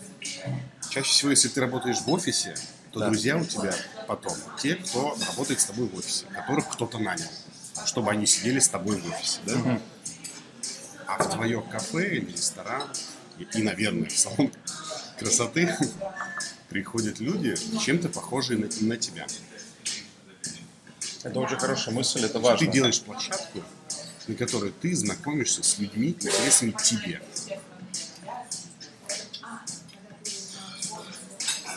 [0.90, 2.56] Чаще всего, если ты работаешь в офисе,
[2.92, 3.08] то Да.
[3.08, 3.74] друзья у тебя
[4.08, 7.28] потом те, кто работает с тобой в офисе, которых кто-то нанял,
[7.86, 9.40] чтобы они сидели с тобой в офисе.
[9.46, 9.80] Да?
[11.06, 12.84] А в твое кафе или ресторан,
[13.38, 14.52] и, и, наверное, в салон
[15.20, 15.76] красоты
[16.70, 19.26] приходят люди, чем-то похожие на, на тебя.
[21.24, 22.66] это очень хорошая мысль, это важно.
[22.66, 23.64] Ты делаешь площадку,
[24.28, 27.22] на которой ты знакомишься с людьми, интересными тебе.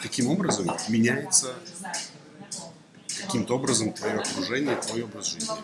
[0.03, 1.55] Таким образом меняется
[3.27, 5.55] каким-то образом твое окружение, твой образ жизни.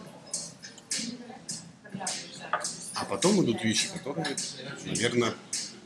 [2.95, 4.37] А потом идут вещи, которые,
[4.85, 5.35] наверное,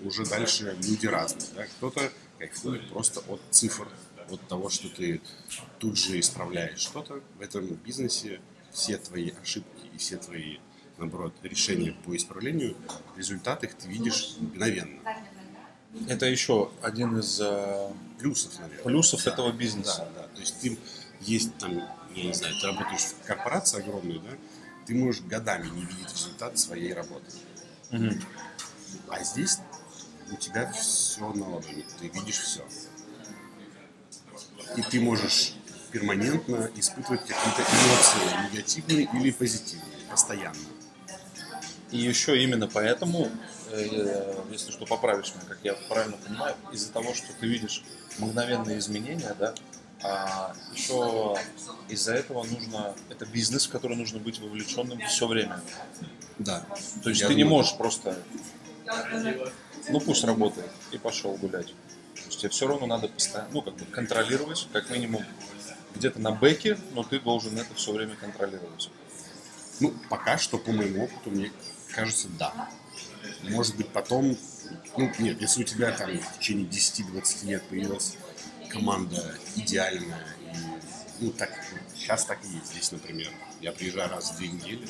[0.02, 1.46] уже дальше люди разные.
[1.54, 1.66] да.
[1.66, 3.88] Кто-то кайфует просто от цифр,
[4.30, 5.20] от того, что ты
[5.78, 7.20] тут же исправляешь что-то.
[7.38, 8.40] В этом бизнесе
[8.72, 10.58] все твои ошибки и все твои,
[10.98, 12.76] наоборот, решения по исправлению,
[13.16, 15.00] результат их ты видишь мгновенно.
[16.08, 18.84] Это еще один из э, Плюсов, наверное.
[18.84, 20.08] плюсов Да, этого бизнеса.
[20.14, 20.28] Да, да.
[20.28, 20.78] То есть ты
[21.20, 21.82] есть там,
[22.14, 24.30] я не знаю, ты работаешь в корпорации огромной, да,
[24.86, 27.26] ты можешь годами не видеть результат своей работы.
[27.90, 28.22] Мгм.
[29.08, 29.58] А здесь
[30.30, 32.64] у тебя все на ладони, ты видишь все.
[34.76, 35.54] И ты можешь
[35.90, 40.56] перманентно испытывать какие-то эмоции, негативные или позитивные, постоянно.
[41.90, 43.28] И еще именно поэтому,
[43.72, 47.82] э, если что, поправишь меня, как я правильно понимаю, из-за того, что ты видишь
[48.18, 49.54] мгновенные изменения, да,
[50.02, 51.36] а еще
[51.88, 55.60] из-за этого нужно, это бизнес, в который нужно быть вовлеченным все время.
[56.38, 56.64] Да.
[57.02, 58.16] То есть Я ты не думаю, можешь просто,
[59.88, 61.74] ну пусть работает, и пошел гулять.
[62.14, 65.24] То есть тебе все равно надо постоянно, ну как бы контролировать, как минимум
[65.94, 68.90] где-то на бэке, но ты должен это все время контролировать.
[69.80, 71.50] Ну, пока что, по моему опыту, мне
[71.92, 72.68] кажется, да.
[73.42, 74.36] Может быть, потом...
[74.96, 78.16] Ну, нет, если у тебя там в течение 10-20 лет появилась
[78.68, 81.50] команда идеальная, и, ну, так,
[81.94, 82.72] сейчас так и есть.
[82.72, 84.86] Здесь, например, я приезжаю раз в две недели,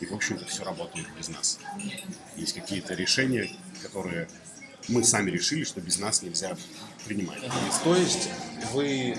[0.00, 1.58] и, в общем-то, все работает без нас.
[2.36, 3.50] Есть какие-то решения,
[3.82, 4.28] которые
[4.88, 6.56] мы сами решили, что без нас нельзя
[7.06, 7.40] принимать.
[7.82, 8.28] То есть
[8.72, 9.16] вы,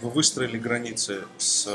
[0.00, 1.68] вы выстроили границы с,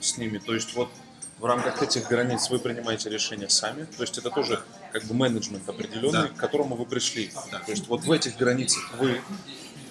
[0.00, 0.90] с ними, то есть вот
[1.38, 5.68] в рамках этих границ вы принимаете решения сами, то есть это тоже как бы менеджмент
[5.68, 6.28] определенный, Да.
[6.28, 7.30] к которому вы пришли.
[7.50, 7.58] Да.
[7.60, 9.20] То есть вот в этих границах вы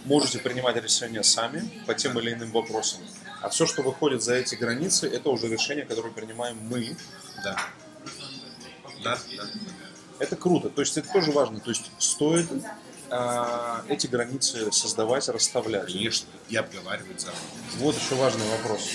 [0.06, 3.02] можете принимать решения сами по тем или иным вопросам.
[3.42, 6.96] А все, что выходит за эти границы, это уже решения, которые принимаем мы.
[7.44, 7.58] Да.
[9.04, 9.44] Да, да.
[10.20, 10.70] Это круто.
[10.70, 11.60] То есть это тоже важно.
[11.60, 12.48] То есть стоит
[13.10, 15.92] а, эти границы создавать, расставлять.
[15.92, 17.44] Конечно, и обговаривать заранее.
[17.78, 18.90] Вот еще важный вопрос.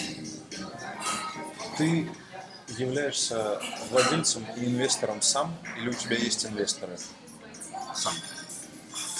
[1.78, 2.10] Ты
[2.78, 6.98] являешься владельцем и инвестором сам, или у тебя есть инвесторы?
[7.94, 8.14] Сам.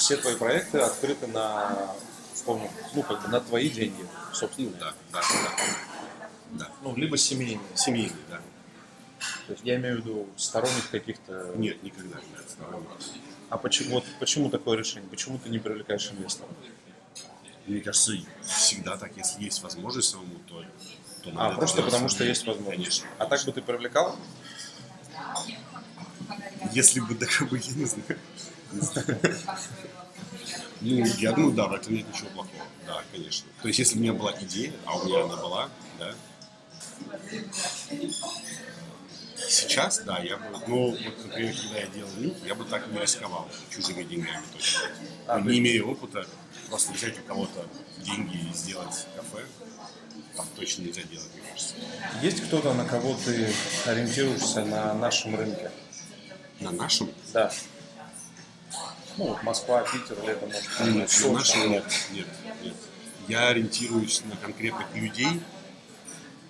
[0.01, 1.95] Все твои проекты открыты на,
[2.33, 4.71] вспомню, ну, как бы на твои деньги, собственно.
[4.81, 5.51] Да, да, да.
[6.53, 6.69] Да.
[6.83, 7.61] Ну, либо семейные.
[7.75, 8.41] Семейный, да.
[9.47, 11.53] То есть я имею в виду сторонних каких-то...
[11.57, 12.49] Нет, никогда нет.
[12.49, 12.89] сторонних.
[13.51, 15.09] А почему, вот почему такое решение?
[15.11, 16.51] Почему ты не привлекаешь инвесторов?
[17.67, 20.65] Мне кажется, всегда так, если есть возможность самому, то,
[21.23, 23.03] то А, надо это просто потому что есть возможность.
[23.03, 23.07] Конечно.
[23.19, 24.17] А так бы ты привлекал?
[26.73, 28.19] Если бы, да как бы, я не знаю.
[30.81, 32.65] Ну, я думаю, да, в этом нет ничего плохого.
[32.87, 33.47] Да, конечно.
[33.63, 36.15] То есть, если у меня была идея, а у меня она была, да.
[39.37, 42.99] Сейчас, да, я бы, ну, вот, например, когда я делал нюх, я бы так не
[43.01, 44.81] рисковал чужими деньгами точно.
[45.27, 46.27] А, Ну, не имея опыта,
[46.69, 47.67] просто взять у кого-то
[47.99, 49.45] деньги и сделать кафе,
[50.37, 51.75] так точно нельзя делать, мне кажется.
[52.23, 53.53] Есть кто-то, на кого ты
[53.87, 55.71] ориентируешься на нашем рынке?
[56.61, 57.11] На нашем?
[57.33, 57.51] Да.
[59.17, 62.27] Ну, вот Москва, Питер, это может Нет, Сочи, нашем нет, нет,
[62.63, 62.75] нет.
[63.29, 65.41] Я ориентируюсь на конкретных людей,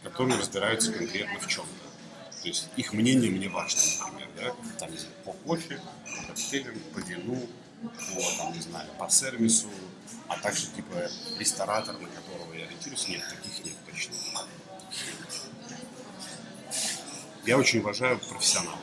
[0.02, 2.42] которые разбираются конкретно в чем-то.
[2.42, 6.78] То есть их мнение мне важно, например, да, там, не знаю, по кофе, по коктейлям,
[6.94, 7.48] по вину,
[7.82, 9.68] по, там, не знаю, по сервису,
[10.28, 14.14] а также, типа, ресторатор, на которого я ориентируюсь, нет, таких нет точно.
[17.44, 18.78] Я очень уважаю профессионалов,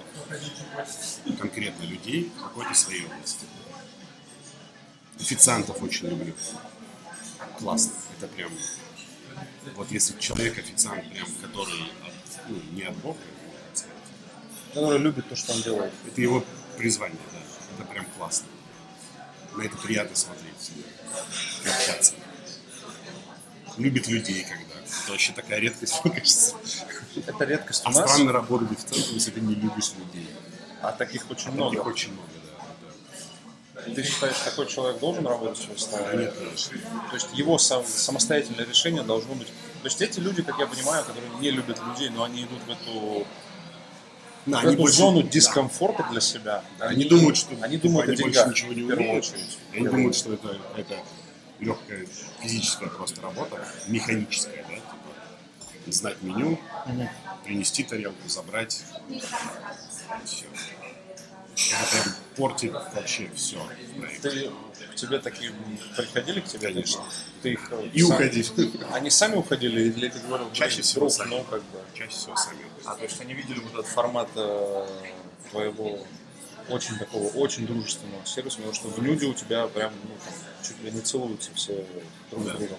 [1.39, 3.45] конкретно людей в какой-то своей области.
[5.19, 6.33] Официантов очень люблю.
[7.57, 7.91] Классно.
[8.17, 8.51] Это прям...
[9.75, 13.17] Вот если человек официант, прям, который от- ну, не от Бога,
[14.73, 15.93] который любит то, что он делает.
[16.05, 16.43] это его
[16.77, 17.39] призвание, да.
[17.83, 18.47] Это прям классно.
[19.55, 20.71] На это приятно смотреть
[21.65, 22.13] общаться.
[23.77, 24.75] Любит людей когда.
[24.79, 26.55] Это вообще такая редкость, мне кажется.
[27.25, 30.29] Это редкость у А нас, странно работать официантом, если ты не любишь людей.
[30.81, 31.79] а таких очень Таких много.
[31.81, 32.27] очень много.
[33.85, 35.73] Ты считаешь, такой человек должен работать в да.
[35.73, 36.23] ресторане?
[36.25, 36.33] Нет.
[36.35, 39.47] То есть его сам, самостоятельное решение должно быть.
[39.47, 42.69] То есть эти люди, как я понимаю, которые не любят людей, но они идут в
[42.71, 43.27] эту,
[44.45, 45.29] Да, в эту больше- зону да.
[45.29, 46.63] дискомфорта для себя.
[46.79, 49.25] Они думают, что они думают о они больше деньгах ничего не в первую умеют.
[49.25, 49.57] очередь.
[49.73, 50.95] Они думают, что это, это
[51.59, 52.07] легкая
[52.41, 57.09] физическая просто работа, механическая, да, типа знать меню, Мгм.
[57.45, 58.83] принести тарелку, забрать,
[60.25, 60.45] все.
[61.55, 63.57] Это прям портит вообще все.
[64.21, 64.49] Ты,
[64.91, 65.51] к тебе такие
[65.95, 66.67] приходили к тебе?
[66.69, 67.03] Конечно.
[67.41, 68.51] Ты их э, И сам- уходить.
[68.93, 71.29] Они сами уходили или ты говорил, Чаще всего друг, сами.
[71.29, 71.79] ну как бы.
[71.93, 72.59] Чаще всего сами.
[72.85, 74.87] А, то есть они видели вот этот формат э,
[75.51, 75.99] твоего
[76.69, 80.81] очень такого, очень дружественного сервиса, потому что в Нюде у тебя прям, ну, там, чуть
[80.83, 81.85] ли не целуются все
[82.31, 82.53] друг с Да.
[82.53, 82.77] другом.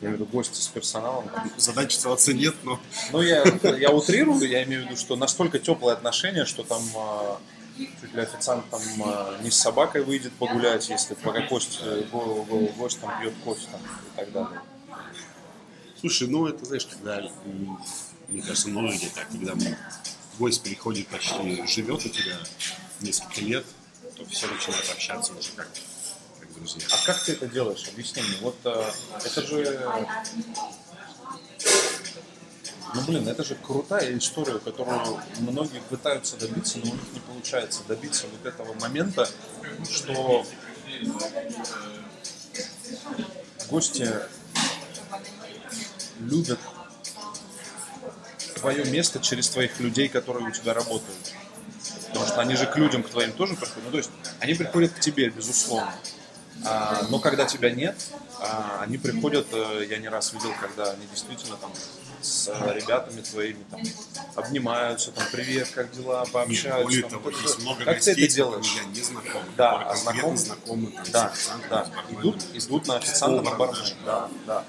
[0.00, 1.30] Я имею в виду гости с персоналом.
[1.56, 2.78] Задачи целоваться нет, но
[3.12, 3.42] Ну, я,
[3.78, 7.36] я утрирую, я имею в виду, что настолько теплые отношения, что там э,
[7.76, 12.44] чуть ли официант там э, не с собакой выйдет погулять, если пока гость, э, го-
[12.44, 14.60] го- гость там пьет кофе там, и так далее.
[16.00, 17.22] Слушай, ну это, знаешь, когда,
[18.28, 19.54] мне кажется, многие так, когда
[20.38, 22.36] гость приходит, почти живет у тебя
[23.00, 23.64] несколько лет,
[24.16, 25.68] то все начинают общаться уже как,
[26.40, 26.82] как друзья.
[26.92, 27.88] А как ты это делаешь?
[27.88, 28.36] Объясни мне.
[28.40, 28.90] Вот э,
[29.24, 29.80] это же...
[32.92, 37.82] Ну, блин, это же крутая история, которую многие пытаются добиться, но у них не получается
[37.88, 39.28] добиться вот этого момента,
[39.90, 40.44] что
[43.70, 44.08] гости
[46.20, 46.58] любят
[48.56, 51.34] твое место через твоих людей, которые у тебя работают.
[52.08, 53.84] Потому что они же к людям, к твоим тоже приходят.
[53.84, 55.92] Ну, то есть они приходят к тебе, безусловно.
[56.64, 57.96] А, но когда тебя нет,
[58.40, 61.72] а, они приходят, э, я не раз видел, когда они действительно там
[62.24, 63.82] с э, ребятами твоими там
[64.34, 66.82] обнимаются, там привет, как дела, Нет, пообщаются.
[66.84, 68.74] более там, того, это есть много как ты гостей, это с делаешь?
[68.76, 69.42] я не знаком.
[69.56, 71.32] Да, а знаком- знакомы там, Да,
[71.68, 71.90] да.
[72.10, 73.86] Идут, идут на официанта, на бармена.
[74.04, 74.64] Да, да.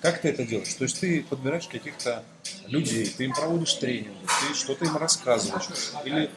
[0.00, 0.74] Как ты это делаешь?
[0.74, 2.24] То есть ты подбираешь каких-то
[2.66, 5.68] людей, ты им проводишь тренинги, ты что-то им рассказываешь.
[6.04, 6.30] Или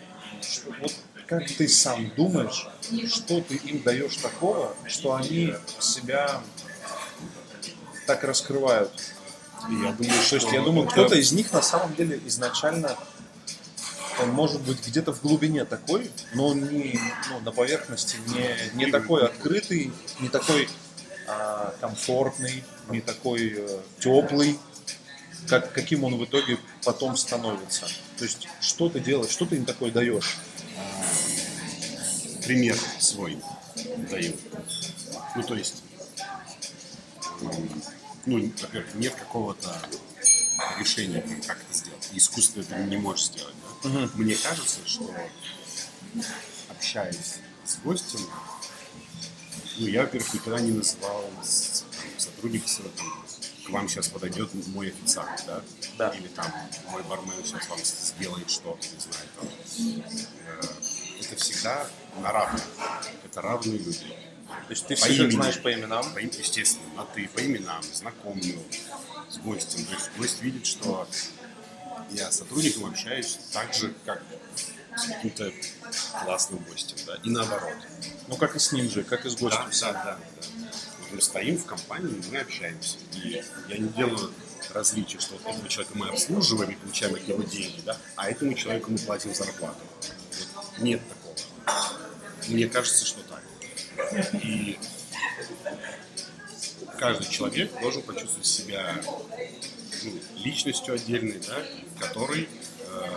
[0.82, 0.94] вот
[1.28, 2.68] как ты сам думаешь,
[3.10, 6.42] что ты им даешь такого, что они себя
[8.06, 8.92] так раскрывают?
[9.70, 12.96] Я думаю, То есть я думаю, кто-то из них на самом деле изначально
[14.22, 17.00] он может быть где-то в глубине такой, но он не
[17.30, 20.68] ну, на поверхности не, не такой открытый, не такой
[21.28, 24.58] а, комфортный, не такой э, теплый,
[25.48, 27.86] как, каким он в итоге потом становится.
[28.18, 30.38] То есть что ты делаешь, что ты им такое даешь?
[32.48, 33.38] пример свой
[34.10, 34.34] даю.
[35.36, 35.84] Ну, то есть,
[38.28, 39.74] ну, во-первых, нет какого-то
[40.80, 42.10] решения, как это сделать.
[42.14, 43.56] Искусство это не можешь сделать.
[43.84, 44.10] да.
[44.16, 45.14] Мне кажется, что
[46.70, 48.20] общаясь с гостем,
[49.80, 51.24] ну, я, во-первых, никогда не называл
[52.18, 53.24] сотрудника там,
[53.66, 55.62] к вам сейчас подойдет мой официант, да?
[55.98, 56.10] Да.
[56.10, 56.52] Или там
[56.92, 59.48] мой бармен сейчас вам сделает что-то, не знаю, там.
[60.48, 60.62] Э,
[61.22, 61.88] Это всегда
[62.22, 62.64] на равных.
[63.24, 64.06] Это равные люди.
[64.48, 65.32] То есть ты По всех имени.
[65.32, 66.14] знаешь по именам?
[66.14, 68.62] По естественно, на ты, по именам, знакомлю
[69.30, 69.86] с гостем.
[69.86, 71.08] То есть гость видит, что
[72.12, 74.22] я с сотрудником общаюсь так же, как
[74.96, 75.52] с каким-то
[76.24, 77.76] классным гостем, да, и наоборот.
[78.28, 79.70] Ну, как и с ним же, как и с гостем.
[79.82, 80.72] Да, да, да, да.
[81.02, 82.98] Вот мы стоим в компании, мы общаемся.
[83.14, 84.32] И я не делаю
[84.74, 88.54] различия, что вот этого человека мы обслуживаем и получаем от него деньги, да, а этому
[88.54, 89.80] человеку мы платим зарплату.
[90.56, 91.36] Вот нет такого.
[92.48, 93.27] Мне кажется, что.
[94.44, 94.78] И
[97.00, 98.96] каждый человек должен почувствовать себя
[100.04, 101.58] ну, личностью отдельной, да,
[102.00, 102.48] который
[102.90, 103.10] э,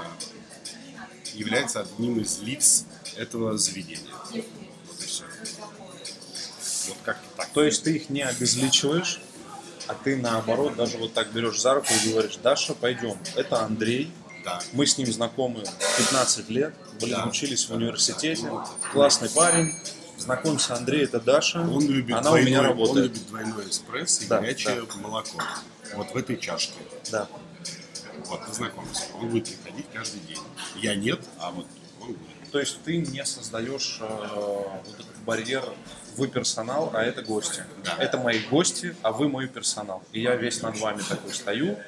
[1.34, 2.84] является одним из лиц
[3.16, 4.12] этого заведения.
[4.32, 5.24] Вот и все.
[6.88, 7.49] Вот как-то так.
[7.51, 9.20] То есть ты их не обезличиваешь,
[9.86, 13.18] а ты наоборот даже вот так берешь за руку и говоришь, Даша, пойдем.
[13.34, 14.12] Это Андрей,
[14.45, 14.61] Да.
[14.72, 15.64] мы с ним знакомы
[15.99, 17.26] 15 лет, блин, Да.
[17.26, 18.51] учились в университете,
[18.93, 19.74] классный парень.
[20.21, 23.07] Знакомься, Андрей, это Даша, Он любит, она у двойной, меня он работает.
[23.07, 25.39] любит двойной эспрессо и Да, горячее молоко.
[25.95, 26.75] Вот в этой чашке.
[27.11, 27.27] Да.
[28.27, 29.05] Вот, познакомься.
[29.14, 30.39] Он будет приходить каждый день.
[30.77, 31.66] Я нет, а вот
[32.01, 32.51] он будет.
[32.53, 34.07] То есть ты не создаешь э,
[34.85, 35.64] вот этот барьер
[36.16, 37.64] вы персонал, а это гости.
[37.85, 37.97] Да.
[37.99, 40.03] Это мои гости, а вы мой персонал.
[40.12, 41.79] И я весь над вами такой стою.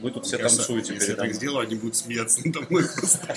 [0.00, 2.84] Вы тут все Мне кажется, танцуете Если я так сделаю, они будут смеяться надо мной
[2.88, 3.34] просто.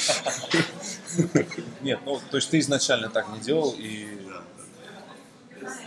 [1.82, 4.07] Нет, ну, то есть ты изначально так не делал, и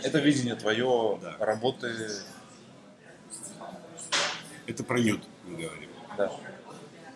[0.03, 1.37] это видение твое Да.
[1.39, 1.93] работы,
[4.67, 5.89] Это про нюд мы говорим.
[6.17, 6.31] да.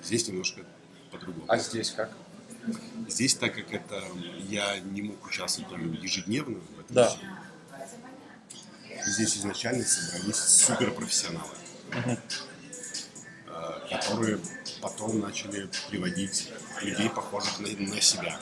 [0.04, 0.62] Здесь немножко
[1.12, 1.46] по-другому.
[1.48, 2.12] А здесь как?
[3.08, 4.02] Здесь, так как это
[4.48, 7.10] я не мог участвовать там ежедневно в этом Да.
[7.10, 7.38] всем,
[9.08, 11.56] здесь изначально собрались суперпрофессионалы,
[13.90, 14.40] которые
[14.82, 16.50] потом начали приводить
[16.82, 18.40] людей, похожих на, на себя.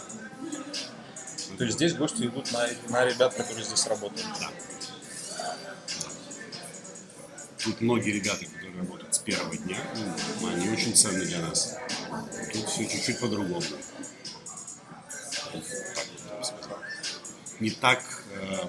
[1.57, 4.27] То есть здесь гости идут на, на ребят, которые здесь работают.
[4.39, 4.49] Да.
[7.63, 9.77] Тут многие ребята, которые работают с первого дня,
[10.41, 11.75] ну, они очень ценны для нас.
[12.53, 13.63] Тут все чуть-чуть по-другому.
[17.59, 18.67] Не так э,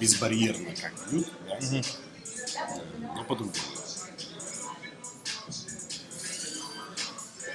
[0.00, 1.58] безбарьерно, как бьют, да?
[1.60, 1.82] Э,
[3.14, 3.71] но по-другому.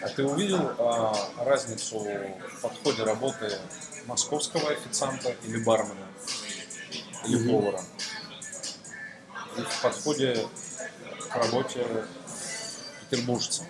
[0.08, 3.60] А ты увидел а, разницу в подходе работы
[4.06, 6.08] московского официанта или бармена?
[7.26, 7.50] Или Мгм.
[7.50, 7.84] повара?
[9.58, 10.48] И в подходе
[11.30, 11.86] к работе
[13.02, 13.66] петербуржца?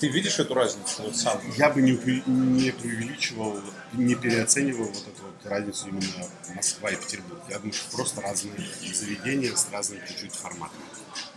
[0.00, 1.40] Ты видишь эту разницу вот сам?
[1.56, 1.92] Я бы не,
[2.26, 3.60] не преувеличивал,
[3.92, 7.40] не переоценивал вот эту вот разницу именно Москва и Петербург.
[7.48, 8.58] Я думаю, что просто разные
[8.92, 10.80] заведения с разным чуть-чуть форматом,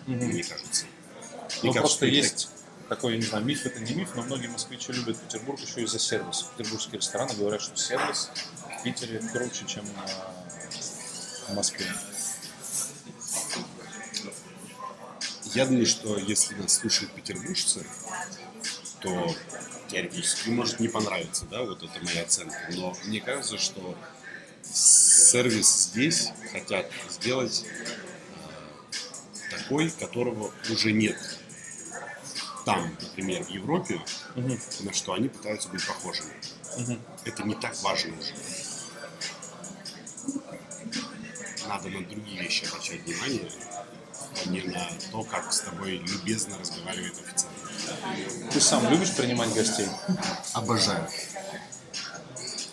[0.08, 0.86] мне кажется.
[1.58, 2.50] Ну, Мне кажется, просто есть
[2.90, 6.00] такой, я не знаю, миф это не миф, но многие москвичи любят Петербург еще из-за
[6.00, 6.46] сервиса.
[6.58, 8.32] Петербургские рестораны говорят, что сервис
[8.80, 9.86] в Питере круче, чем
[11.48, 11.86] в Москве.
[15.54, 17.86] Я думаю, что если нас слушают петербуржцы,
[19.02, 19.36] то
[19.88, 22.58] теоретически может не понравиться, да, вот это моя оценка.
[22.72, 23.98] Но мне кажется, что
[24.62, 31.18] сервис здесь хотят сделать э, такой, которого уже нет
[32.66, 34.02] там, например, в Европе,
[34.36, 36.34] на что они пытаются быть похожими.
[37.26, 38.34] Это не так важно уже.
[41.68, 43.52] Надо на другие вещи обращать внимание,
[44.44, 47.56] а не на то, как с тобой любезно разговаривает официант.
[48.52, 49.88] Ты сам любишь принимать гостей?
[50.54, 51.08] Обожаю.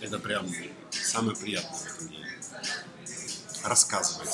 [0.00, 0.46] Это прям
[0.90, 2.26] самое приятное в этом деле.
[3.62, 4.30] Рассказывать.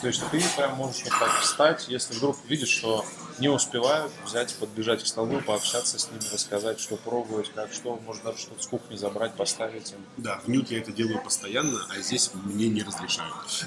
[0.00, 3.04] То есть ты прям можешь вот так встать, если вдруг видишь, что
[3.40, 8.22] не успевают взять, подбежать к столу, пообщаться с ними, рассказать, что пробовать, как что, может
[8.22, 9.98] даже что-то с кухни забрать, поставить им.
[10.18, 13.66] Да, в нют я это делаю постоянно, а здесь мне не разрешают.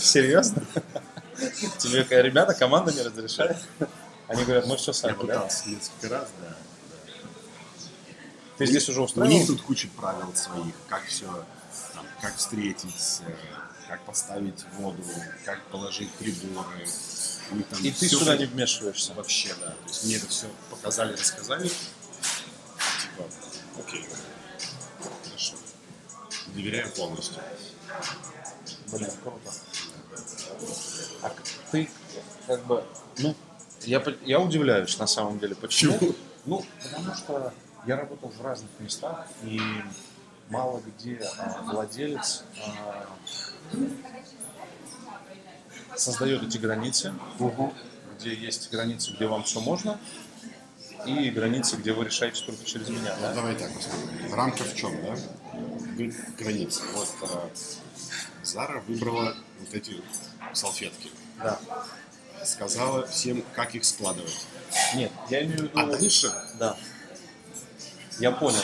[0.00, 0.62] Серьезно?
[1.78, 3.58] Тебе ребята, команда не разрешает?
[4.28, 5.18] Они говорят, мы все Я сами, да?
[5.20, 6.56] пытался несколько раз, да.
[8.58, 9.30] Ты здесь уже У устроил?
[9.30, 11.44] них тут куча правил своих, как все,
[12.22, 13.20] как встретить,
[13.86, 15.02] как поставить воду,
[15.44, 16.86] как положить приборы.
[17.82, 19.14] И ты сюда не вмешиваешься.
[19.14, 19.70] Вообще, да.
[19.70, 21.68] То есть мне это все показали, рассказали.
[21.68, 23.28] Типа,
[23.78, 24.06] окей,
[25.24, 25.54] хорошо.
[26.54, 27.42] Доверяю полностью.
[28.92, 29.52] Блин, круто.
[31.22, 31.32] А
[31.70, 31.88] ты
[32.46, 32.84] как бы,
[33.18, 33.34] ну,
[33.82, 35.98] я, я удивляюсь на самом деле, почему.
[35.98, 36.14] Чего?
[36.46, 37.52] Ну, потому что
[37.86, 39.60] я работал в разных местах, и
[40.48, 43.06] мало где а, владелец а,
[45.96, 47.12] создает эти границы,
[48.18, 49.98] где есть границы, где вам все можно,
[51.06, 53.34] и границы, где вы решаете только через меня, да?
[53.34, 53.70] Давай так.
[54.32, 55.16] Рамка в чем, да?
[55.96, 56.82] Г- Граница.
[56.94, 57.48] Вот э,
[58.42, 60.00] Зара выбрала вот эти
[60.52, 61.10] салфетки.
[61.38, 61.58] Да.
[62.44, 64.46] Сказала всем, как их складывать.
[64.94, 65.78] Нет, я имею в виду...
[65.78, 66.76] А дальше Да.
[68.18, 68.58] Я понял.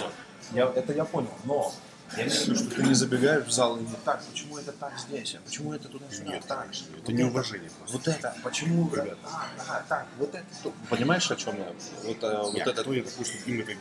[0.53, 1.73] Я, это я понял, но
[2.17, 5.35] я виду, что ты не забегаешь в зал и не так, почему это так здесь,
[5.35, 7.97] а почему это туда-сюда, Нет, так, конечно, это вот неуважение просто.
[7.97, 9.09] Вот это, почему Ребята.
[9.09, 10.73] это, так, так, вот это, то.
[10.91, 11.73] Понимаешь, о чем я?
[12.05, 13.73] Вот, э, вот я, это, кто я такой, чтобы им это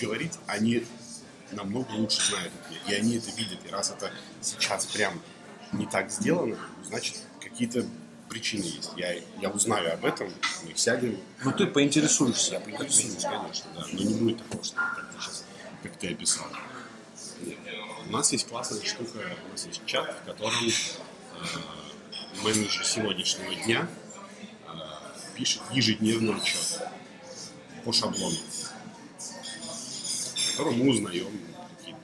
[0.00, 0.84] говорить, они
[1.52, 2.52] намного лучше знают.
[2.86, 3.58] И они это видят.
[3.66, 4.10] И раз это
[4.40, 5.20] сейчас прям
[5.72, 7.84] не так сделано, значит, какие-то
[8.28, 8.92] причины есть.
[8.96, 10.32] Я, я узнаю об этом,
[10.64, 12.54] мы сядем, ну ты поинтересуешься.
[12.54, 13.84] я поинтересуюсь, конечно, да.
[13.92, 15.44] Но не будет такого, что как ты сейчас,
[15.82, 16.46] как ты описал.
[18.08, 20.70] У нас есть классная штука, у нас есть чат, в котором э,
[22.42, 23.86] менеджер сегодняшнего дня
[24.66, 24.70] э,
[25.36, 26.80] пишет ежедневный отчет
[27.84, 28.36] по шаблону,
[29.18, 31.28] в котором мы узнаем,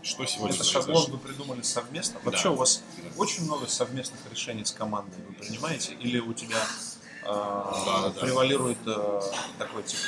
[0.03, 0.83] что сегодня Это произошло.
[0.83, 2.21] шаблон вы придумали совместно?
[2.23, 2.51] Вообще Да.
[2.51, 3.09] у вас Да.
[3.17, 5.95] очень много совместных решений с командой, вы принимаете?
[5.95, 6.63] Или у тебя
[7.23, 8.13] э, да.
[8.21, 9.21] превалирует э,
[9.59, 10.03] такой типа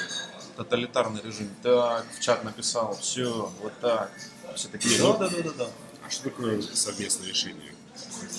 [0.58, 1.48] тоталитарный режим?
[1.62, 4.10] Так, в чат написал, все, вот так.
[4.54, 5.68] Все такие, Не, да, ну- да, да, да, да.
[6.06, 7.74] А что такое совместное решение?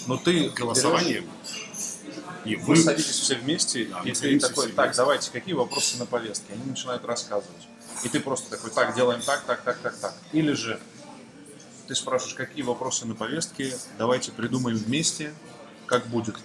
[0.08, 1.28] Но ты Голосование?
[2.46, 5.02] И вы, Вы садитесь все вместе, Да, и ты такой, так, вместе.
[5.02, 6.54] давайте, какие вопросы на повестке?
[6.54, 7.68] Они начинают рассказывать.
[8.04, 10.14] И ты просто такой, так, делаем так, так, так, так, так.
[10.32, 10.80] Или же
[11.88, 15.34] ты спрашиваешь, какие вопросы на повестке, давайте придумаем вместе,
[15.88, 16.38] как будет.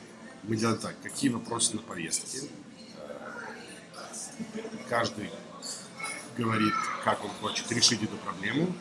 [0.43, 2.49] мы делаем так, какие вопросы на повестке.
[4.89, 5.31] Каждый
[6.37, 8.75] говорит, как он хочет решить эту проблему.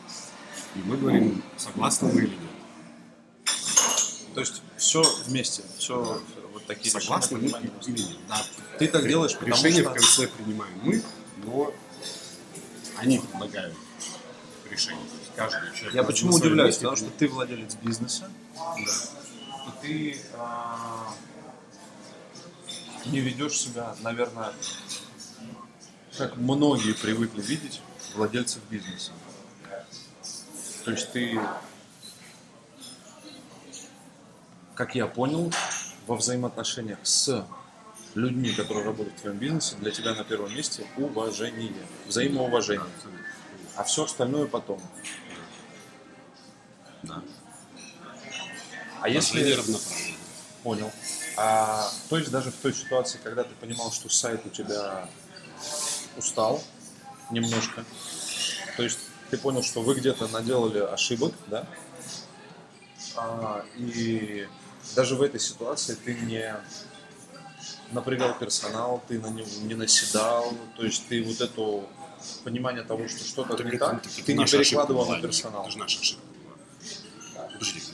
[0.74, 2.50] И мы говорим, согласны мы или нет.
[4.34, 6.20] То есть все вместе, все
[6.52, 8.16] вот такие Согласны мы или нет.
[8.28, 8.42] Да,
[8.78, 9.90] Ты так делаешь, потому решение что...
[9.90, 11.02] в конце принимаем мы,
[11.44, 11.72] но
[12.96, 13.74] они предлагают
[14.70, 15.04] решение.
[15.36, 18.74] Каждый человек Я почему удивляюсь, потому что ты владелец бизнеса, Да.
[18.76, 21.14] и ты а,
[23.06, 24.52] не ведешь себя, наверное,
[26.16, 27.80] как многие привыкли видеть
[28.14, 29.12] владельцев бизнеса.
[30.84, 31.40] То есть ты,
[34.74, 35.52] как я понял,
[36.06, 37.46] во взаимоотношениях с
[38.14, 41.72] людьми, которые работают в твоем бизнесе, для тебя на первом месте уважение,
[42.06, 42.86] взаимоуважение.
[43.76, 44.80] А все остальное потом.
[47.02, 47.22] Да.
[49.00, 49.58] А если...
[50.62, 50.92] Понял.
[51.36, 55.08] А, то есть даже в той ситуации, когда ты понимал, что сайт у тебя
[56.16, 56.62] устал
[57.30, 57.84] немножко,
[58.76, 58.98] то есть
[59.32, 61.66] ты понял, что вы где-то наделали ошибок, да?
[63.16, 64.46] А, и
[64.94, 66.54] даже в этой ситуации ты не
[67.92, 71.88] напрягал персонал, ты на него не наседал, то есть ты вот это
[72.44, 75.62] понимание того, что что-то не так, ты не перекладывал на персонал.
[75.62, 76.31] Это же наша ошибка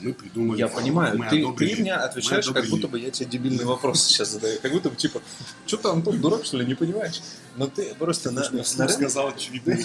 [0.01, 0.59] мы придумали...
[0.59, 3.31] Я понимаю, мы ты, одобрили- ты мне мы отвечаешь, как одобрили- будто бы я тебе
[3.31, 4.59] дебильный вопрос сейчас задаю.
[4.61, 5.21] Как будто бы, типа,
[5.67, 7.21] что ты, Антон, дурак, что ли, не понимаешь?
[7.57, 9.77] Но ты просто на, на, Вслух сказал очевидно.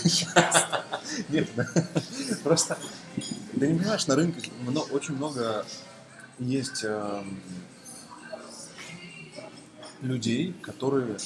[1.30, 1.66] Нет, да.
[2.44, 2.78] просто
[3.60, 4.52] ты не понимаешь, на рынке
[4.92, 5.66] очень много
[6.40, 7.40] есть эм,
[10.02, 11.18] людей, которые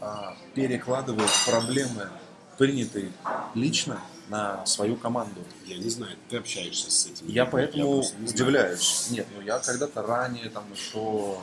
[0.00, 2.08] а, перекладывают проблемы,
[2.56, 3.12] принятые
[3.54, 5.42] лично, на свою команду.
[5.66, 7.26] Я не знаю, ты общаешься с этим.
[7.28, 8.34] Я поэтому просто не знаю.
[8.34, 9.06] удивляюсь.
[9.10, 11.38] Нет, ну я когда-то ранее, там еще,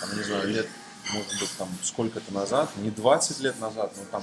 [0.00, 0.66] там, не знаю, лет,
[1.12, 4.22] может быть, там сколько-то назад, не 20 лет назад, но там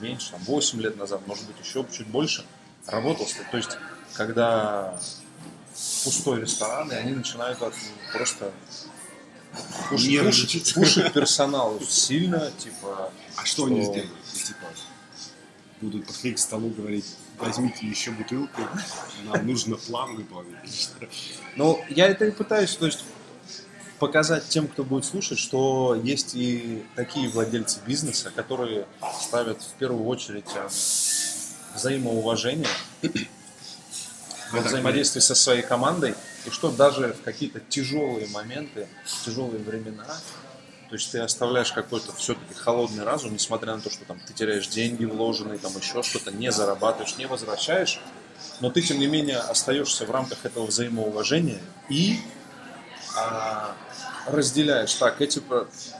[0.00, 2.44] меньше, там 8 лет назад, может быть, еще чуть больше,
[2.86, 3.26] работал.
[3.50, 3.76] То есть,
[4.14, 4.98] когда
[6.04, 7.74] пустой ресторан, и они начинают от-
[8.12, 8.52] просто
[9.88, 10.74] Пушит, Нервничать.
[10.74, 13.10] пушит- пушит персонал сильно, типа...
[13.36, 14.10] А что они сделают?
[14.32, 14.66] Ну, Типа,
[15.80, 17.06] будут подходить к столу говорить,
[17.38, 18.62] возьмите еще бутылку,
[19.24, 20.90] нам нужно план выполнить.
[21.56, 23.04] Ну, я это и пытаюсь, то есть
[23.98, 28.86] показать тем, кто будет слушать, что есть и такие владельцы бизнеса, которые
[29.20, 30.68] ставят в первую очередь э,
[31.74, 32.68] взаимоуважение
[34.52, 36.14] во взаимодействии со своей командой,
[36.46, 38.86] и что даже в какие-то тяжелые моменты,
[39.24, 40.06] тяжелые времена,
[40.88, 44.68] то есть ты оставляешь какой-то все-таки холодный разум, несмотря на то, что там ты теряешь
[44.68, 48.00] деньги вложенные, там еще что-то, не зарабатываешь, не возвращаешь,
[48.60, 51.60] но ты, тем не менее, остаешься в рамках этого взаимоуважения
[51.90, 52.20] и
[53.14, 53.76] а,
[54.26, 54.94] разделяешь.
[54.94, 55.42] Так, эти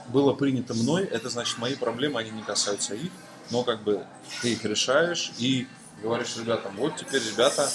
[0.07, 3.11] было принято мной, это значит мои проблемы, они не касаются их,
[3.51, 4.03] но как бы
[4.41, 5.67] ты их решаешь и
[6.01, 7.69] говоришь ребятам, вот теперь, ребята,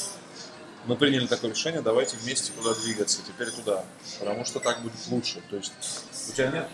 [0.87, 3.85] мы приняли такое решение, давайте вместе туда двигаться, теперь туда,
[4.19, 5.41] потому что так будет лучше.
[5.49, 5.73] То есть
[6.29, 6.69] у тебя нет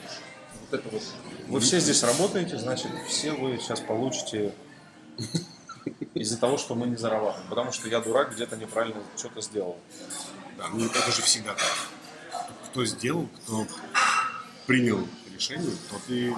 [0.73, 1.03] это вот.
[1.49, 4.55] Вы все здесь работаете, значит, все вы сейчас получите
[6.15, 7.49] из-за того, что мы не зарабатываем.
[7.49, 9.79] Потому что я дурак, где-то неправильно что-то сделал.
[10.59, 12.47] Да, ну это же всегда так.
[12.67, 13.67] Кто сделал, кто
[14.67, 16.35] принял решение, тот и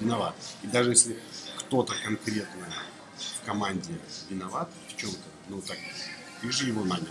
[0.00, 0.34] виноват.
[0.62, 1.18] И даже если
[1.58, 2.66] кто-то конкретно
[3.16, 3.98] в команде
[4.30, 5.78] виноват в чем-то, ну так,
[6.40, 7.06] ты же его нанял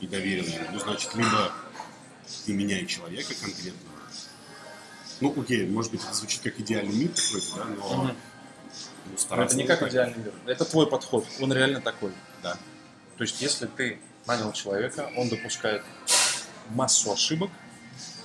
[0.00, 0.66] и доверил ему.
[0.72, 1.52] Ну, значит, либо
[2.44, 3.97] ты меняй человека конкретного.
[5.20, 8.16] Ну, окей, может быть, это звучит как идеальный мир какой-то, да, но Мгм.
[9.30, 10.32] ну, это не как идеальный мир.
[10.46, 11.26] Это твой подход.
[11.40, 12.12] Он реально такой.
[12.42, 12.56] Да.
[13.16, 15.82] То есть, если ты нанял человека, он допускает
[16.70, 17.50] массу ошибок,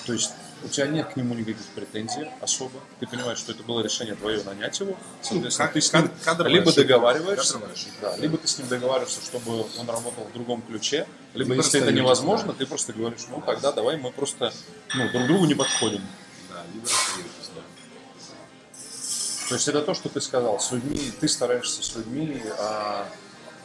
[0.06, 0.32] то есть
[0.64, 2.80] у тебя нет к нему никаких претензий особо.
[3.00, 4.96] Ты понимаешь, что это было решение твое нанять его.
[5.22, 6.82] Соответственно, кад- ты с ним либо ошибка.
[6.84, 8.00] договариваешься, ошибка.
[8.02, 11.82] да, либо ты с ним договариваешься, чтобы он работал в другом ключе, либо, Либо если
[11.82, 12.60] это невозможно, да.
[12.60, 14.54] ты просто говоришь, ну тогда давай мы просто
[14.96, 16.02] ну, друг другу не подходим.
[19.50, 20.60] То есть это то, что ты сказал.
[20.60, 23.08] С людьми, ты стараешься с людьми а,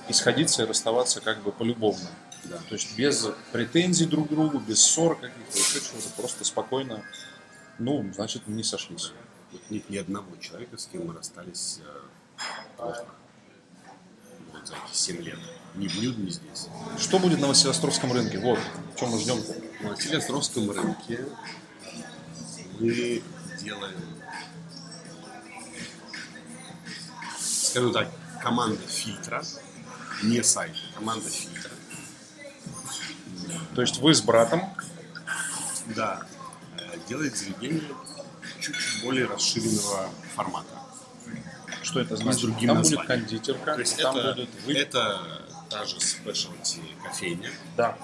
[0.09, 2.09] исходиться и расставаться как бы полюбовно.
[2.45, 2.59] Да.
[2.69, 7.03] То есть без претензий друг к другу, без ссор каких-то, еще чего-то, просто спокойно,
[7.79, 9.13] ну, значит, не сошлись.
[9.53, 12.43] Вот нет ни одного человека, с кем мы расстались э,
[12.77, 13.07] плохо.
[14.53, 15.39] Вот за эти 7 лет.
[15.75, 16.69] Ни в Нюд, ни здесь.
[16.99, 18.39] Что будет на Василостровском рынке?
[18.39, 18.59] Вот,
[18.99, 19.55] чем мы ждем-то.
[19.87, 21.25] На Сильвестровском рынке
[22.79, 23.23] мы
[23.61, 23.97] делаем,
[27.39, 28.09] скажем так,
[28.43, 29.43] команда фильтра,
[30.23, 31.71] не сайт, команда фильтра.
[33.75, 34.63] То есть вы с братом,
[35.95, 36.27] Да,
[36.77, 37.83] э, делает заведение
[38.61, 40.69] чуть более расширенного формата.
[41.83, 42.43] что это значит?
[42.43, 43.07] там будет названием.
[43.07, 44.75] кондитерка, То есть там это, будет вы...
[44.75, 47.97] это та же спешлти кофейня, Да.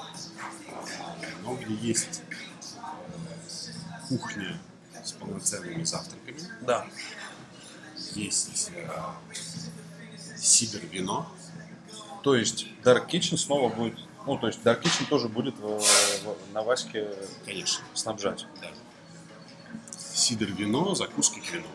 [1.42, 2.22] но где есть
[4.18, 4.58] кухня
[5.02, 6.86] с полноценными завтраками, Да.
[8.14, 8.88] есть э,
[10.36, 11.26] сидр вино,
[12.22, 13.98] То есть Dark Kitchen снова будет...
[14.26, 17.06] Ну, то есть Dark Kitchen тоже будет в- в- на Ваське
[17.44, 18.46] конечно, снабжать.
[18.62, 18.68] да.
[20.14, 21.66] Сидр вино, закуски к вину.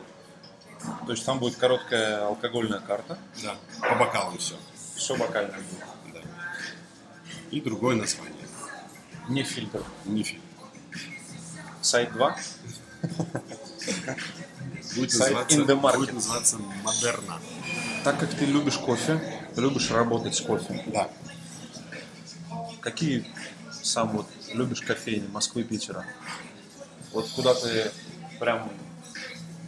[1.05, 3.55] То есть там будет короткая алкогольная карта, Да.
[3.81, 4.55] По бокалам все.
[4.95, 6.13] все бокальное будет.
[6.13, 6.21] Да.
[7.51, 8.33] И другое название.
[9.27, 9.83] Не фильтр.
[10.05, 10.41] Не фильм.
[11.82, 12.38] Сайт 2.
[14.95, 15.97] Будет называться, in the market.
[15.97, 17.39] будет называться Модерна.
[18.03, 19.21] Так как ты любишь кофе,
[19.55, 20.84] ты любишь работать с кофе.
[20.88, 21.09] Да.
[22.82, 23.25] Какие
[23.84, 26.05] сам вот любишь кофейни Москвы, Питера?
[27.13, 27.91] Вот куда ты
[28.39, 28.71] прям,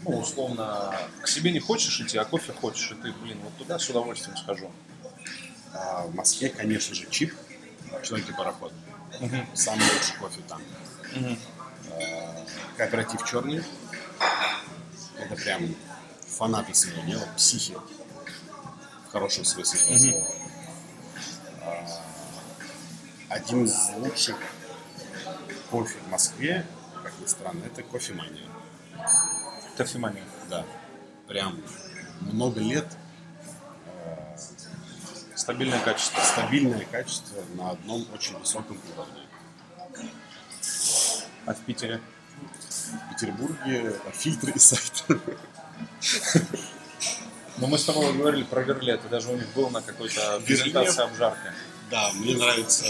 [0.03, 3.79] ну, условно, к себе не хочешь идти, а кофе хочешь, и ты, блин, вот туда
[3.79, 4.71] с удовольствием схожу.
[5.73, 7.33] А в Москве, конечно же, чип.
[8.03, 8.73] Человек и пароход.
[9.53, 10.61] Самый лучший кофе там.
[11.15, 11.35] А,
[12.77, 13.63] Кооператив черный.
[15.17, 15.75] Это прям
[16.27, 17.75] фанаты своего дела, психи.
[19.07, 20.25] В хорошем смысле этого слова.
[21.61, 21.85] А,
[23.29, 24.37] Один из лучших
[25.69, 26.65] кофе в Москве,
[27.03, 28.47] как ни странно, это кофемания.
[29.77, 30.23] Кофемания.
[30.49, 30.65] Да.
[31.27, 31.61] Прям
[32.21, 32.87] много лет
[35.35, 36.21] Стабильное качество.
[36.21, 39.21] стабильное качество на одном очень высоком уровне.
[41.45, 41.99] А в Питере?
[42.91, 45.03] В Петербурге фильтры и сайт.
[47.57, 51.03] Ну, мы с тобой говорили про Верле, ты даже у них был на какой-то презентации
[51.03, 51.53] обжарки.
[51.91, 52.85] Да, мне нравится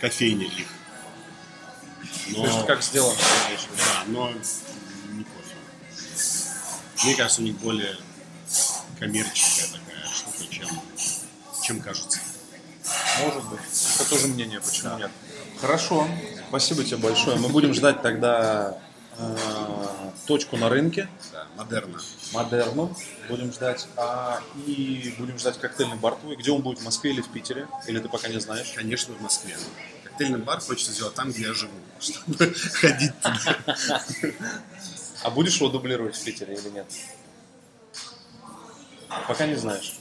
[0.00, 0.66] кофейня их.
[2.28, 3.18] Но, То есть как сделано,
[3.50, 3.62] виду?
[3.76, 5.56] да, но не кофе.
[7.04, 7.96] Мне кажется, у них более
[8.98, 10.68] коммерческая такая штука, чем,
[11.62, 12.18] чем кажется.
[13.22, 13.60] Может быть.
[13.94, 15.10] Это тоже мнение, почему нет.
[15.60, 16.08] Хорошо.
[16.48, 17.36] Спасибо тебе большое.
[17.38, 18.78] Мы будем ждать тогда
[19.18, 19.36] э,
[20.26, 21.08] точку на рынке.
[21.32, 21.98] Да, модерна.
[22.32, 22.96] Модерну
[23.28, 23.88] будем ждать.
[23.96, 26.36] А, и будем ждать коктейльный бар твой.
[26.36, 27.66] Где он будет, в Москве или в Питере?
[27.86, 28.72] Или ты пока не знаешь?
[28.74, 29.56] Конечно, в Москве.
[30.04, 34.02] Коктейльный бар хочется сделать там, где я живу, чтобы ходить туда.
[35.22, 36.86] А будешь его дублировать в Питере или нет?
[39.26, 39.94] Пока не знаешь.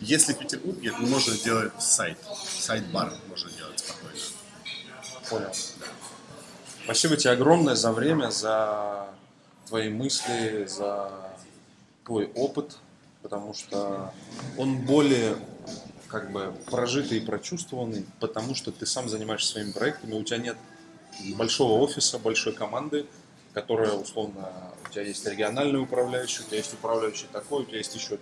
[0.00, 2.18] Если в Петербурге, то можно делать сайт.
[2.58, 3.57] Сайт-бар можно делать.
[5.30, 5.52] Понял.
[6.84, 9.08] Спасибо тебе огромное за время, за
[9.66, 11.10] твои мысли, за
[12.04, 12.78] твой опыт,
[13.22, 14.12] потому что
[14.56, 15.36] он более
[16.08, 20.56] как бы прожитый и прочувствованный, потому что ты сам занимаешься своими проектами, у тебя нет
[21.36, 23.04] большого офиса, большой команды,
[23.52, 24.48] которая условно,
[24.86, 28.18] у тебя есть региональный управляющий, у тебя есть управляющий такой, у тебя есть еще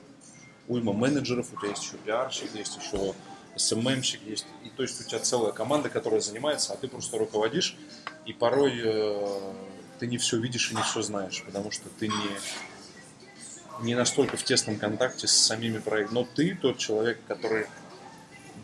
[0.66, 3.14] уйма менеджеров, у тебя есть еще пиарщик, есть еще
[3.57, 7.76] СММщик, есть, и то есть у тебя целая команда, которая занимается, а ты просто руководишь,
[8.24, 9.52] и порой э,
[9.98, 14.44] ты не все видишь и не все знаешь, потому что ты не, не настолько в
[14.44, 16.20] тесном контакте с самими проектами.
[16.20, 17.66] Но ты тот человек, который,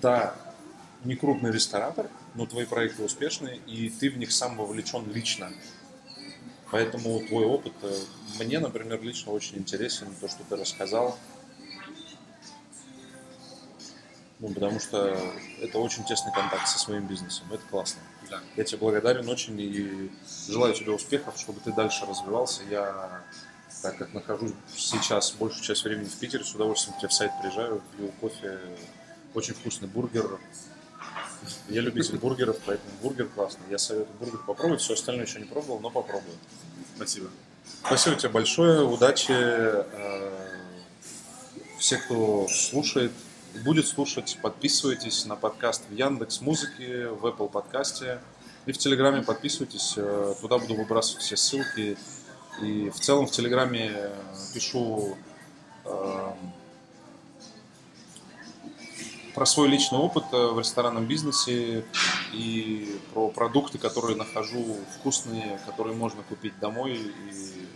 [0.00, 0.34] да,
[1.04, 5.52] не крупный ресторатор, но твои проекты успешные, и ты в них сам вовлечен лично.
[6.70, 7.94] Поэтому твой опыт э,
[8.38, 11.18] мне, например, лично очень интересен, то, что ты рассказал.
[14.42, 15.16] Ну, потому что
[15.60, 17.46] это очень тесный контакт со своим бизнесом.
[17.52, 18.00] Это классно.
[18.28, 18.40] Да.
[18.56, 20.10] Я тебе благодарен очень и
[20.48, 22.62] желаю тебе успехов, чтобы ты дальше развивался.
[22.68, 23.22] Я,
[23.82, 27.30] так как нахожусь сейчас большую часть времени в Питере, с удовольствием к тебе в сайт
[27.40, 28.58] приезжаю, пью кофе,
[29.32, 30.40] очень вкусный бургер.
[31.68, 33.62] Я любитель бургеров, поэтому бургер классный.
[33.70, 36.34] Я советую бургер попробовать, все остальное еще не пробовал, но попробую.
[36.96, 37.28] Спасибо.
[37.86, 39.30] Спасибо тебе большое, удачи.
[39.30, 40.48] э,
[41.78, 43.12] Все, кто слушает,
[43.60, 48.20] будет слушать, подписывайтесь на подкаст в Яндекс Музыке, в Apple подкасте
[48.66, 49.94] и в Телеграме подписывайтесь.
[49.96, 51.96] э, Туда буду выбрасывать все ссылки.
[52.60, 54.14] И в целом в Телеграме э,
[54.54, 55.16] пишу
[55.84, 56.32] э,
[59.34, 61.84] про свой личный опыт э, в ресторанном бизнесе
[62.32, 67.68] и про продукты, которые нахожу вкусные, которые можно купить домой и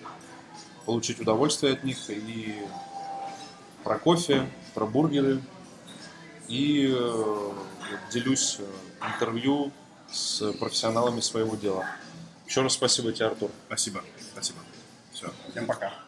[0.84, 2.54] получить удовольствие от них, и
[3.82, 5.42] про кофе, про бургеры,
[6.49, 7.51] и э,
[8.12, 9.72] делюсь э, интервью
[10.11, 11.86] с профессионалами своего дела.
[12.47, 13.51] Еще раз спасибо тебе, Артур.
[13.66, 14.03] Спасибо.
[14.32, 14.59] Спасибо.
[15.12, 15.32] Все.
[15.51, 16.05] Всем пока.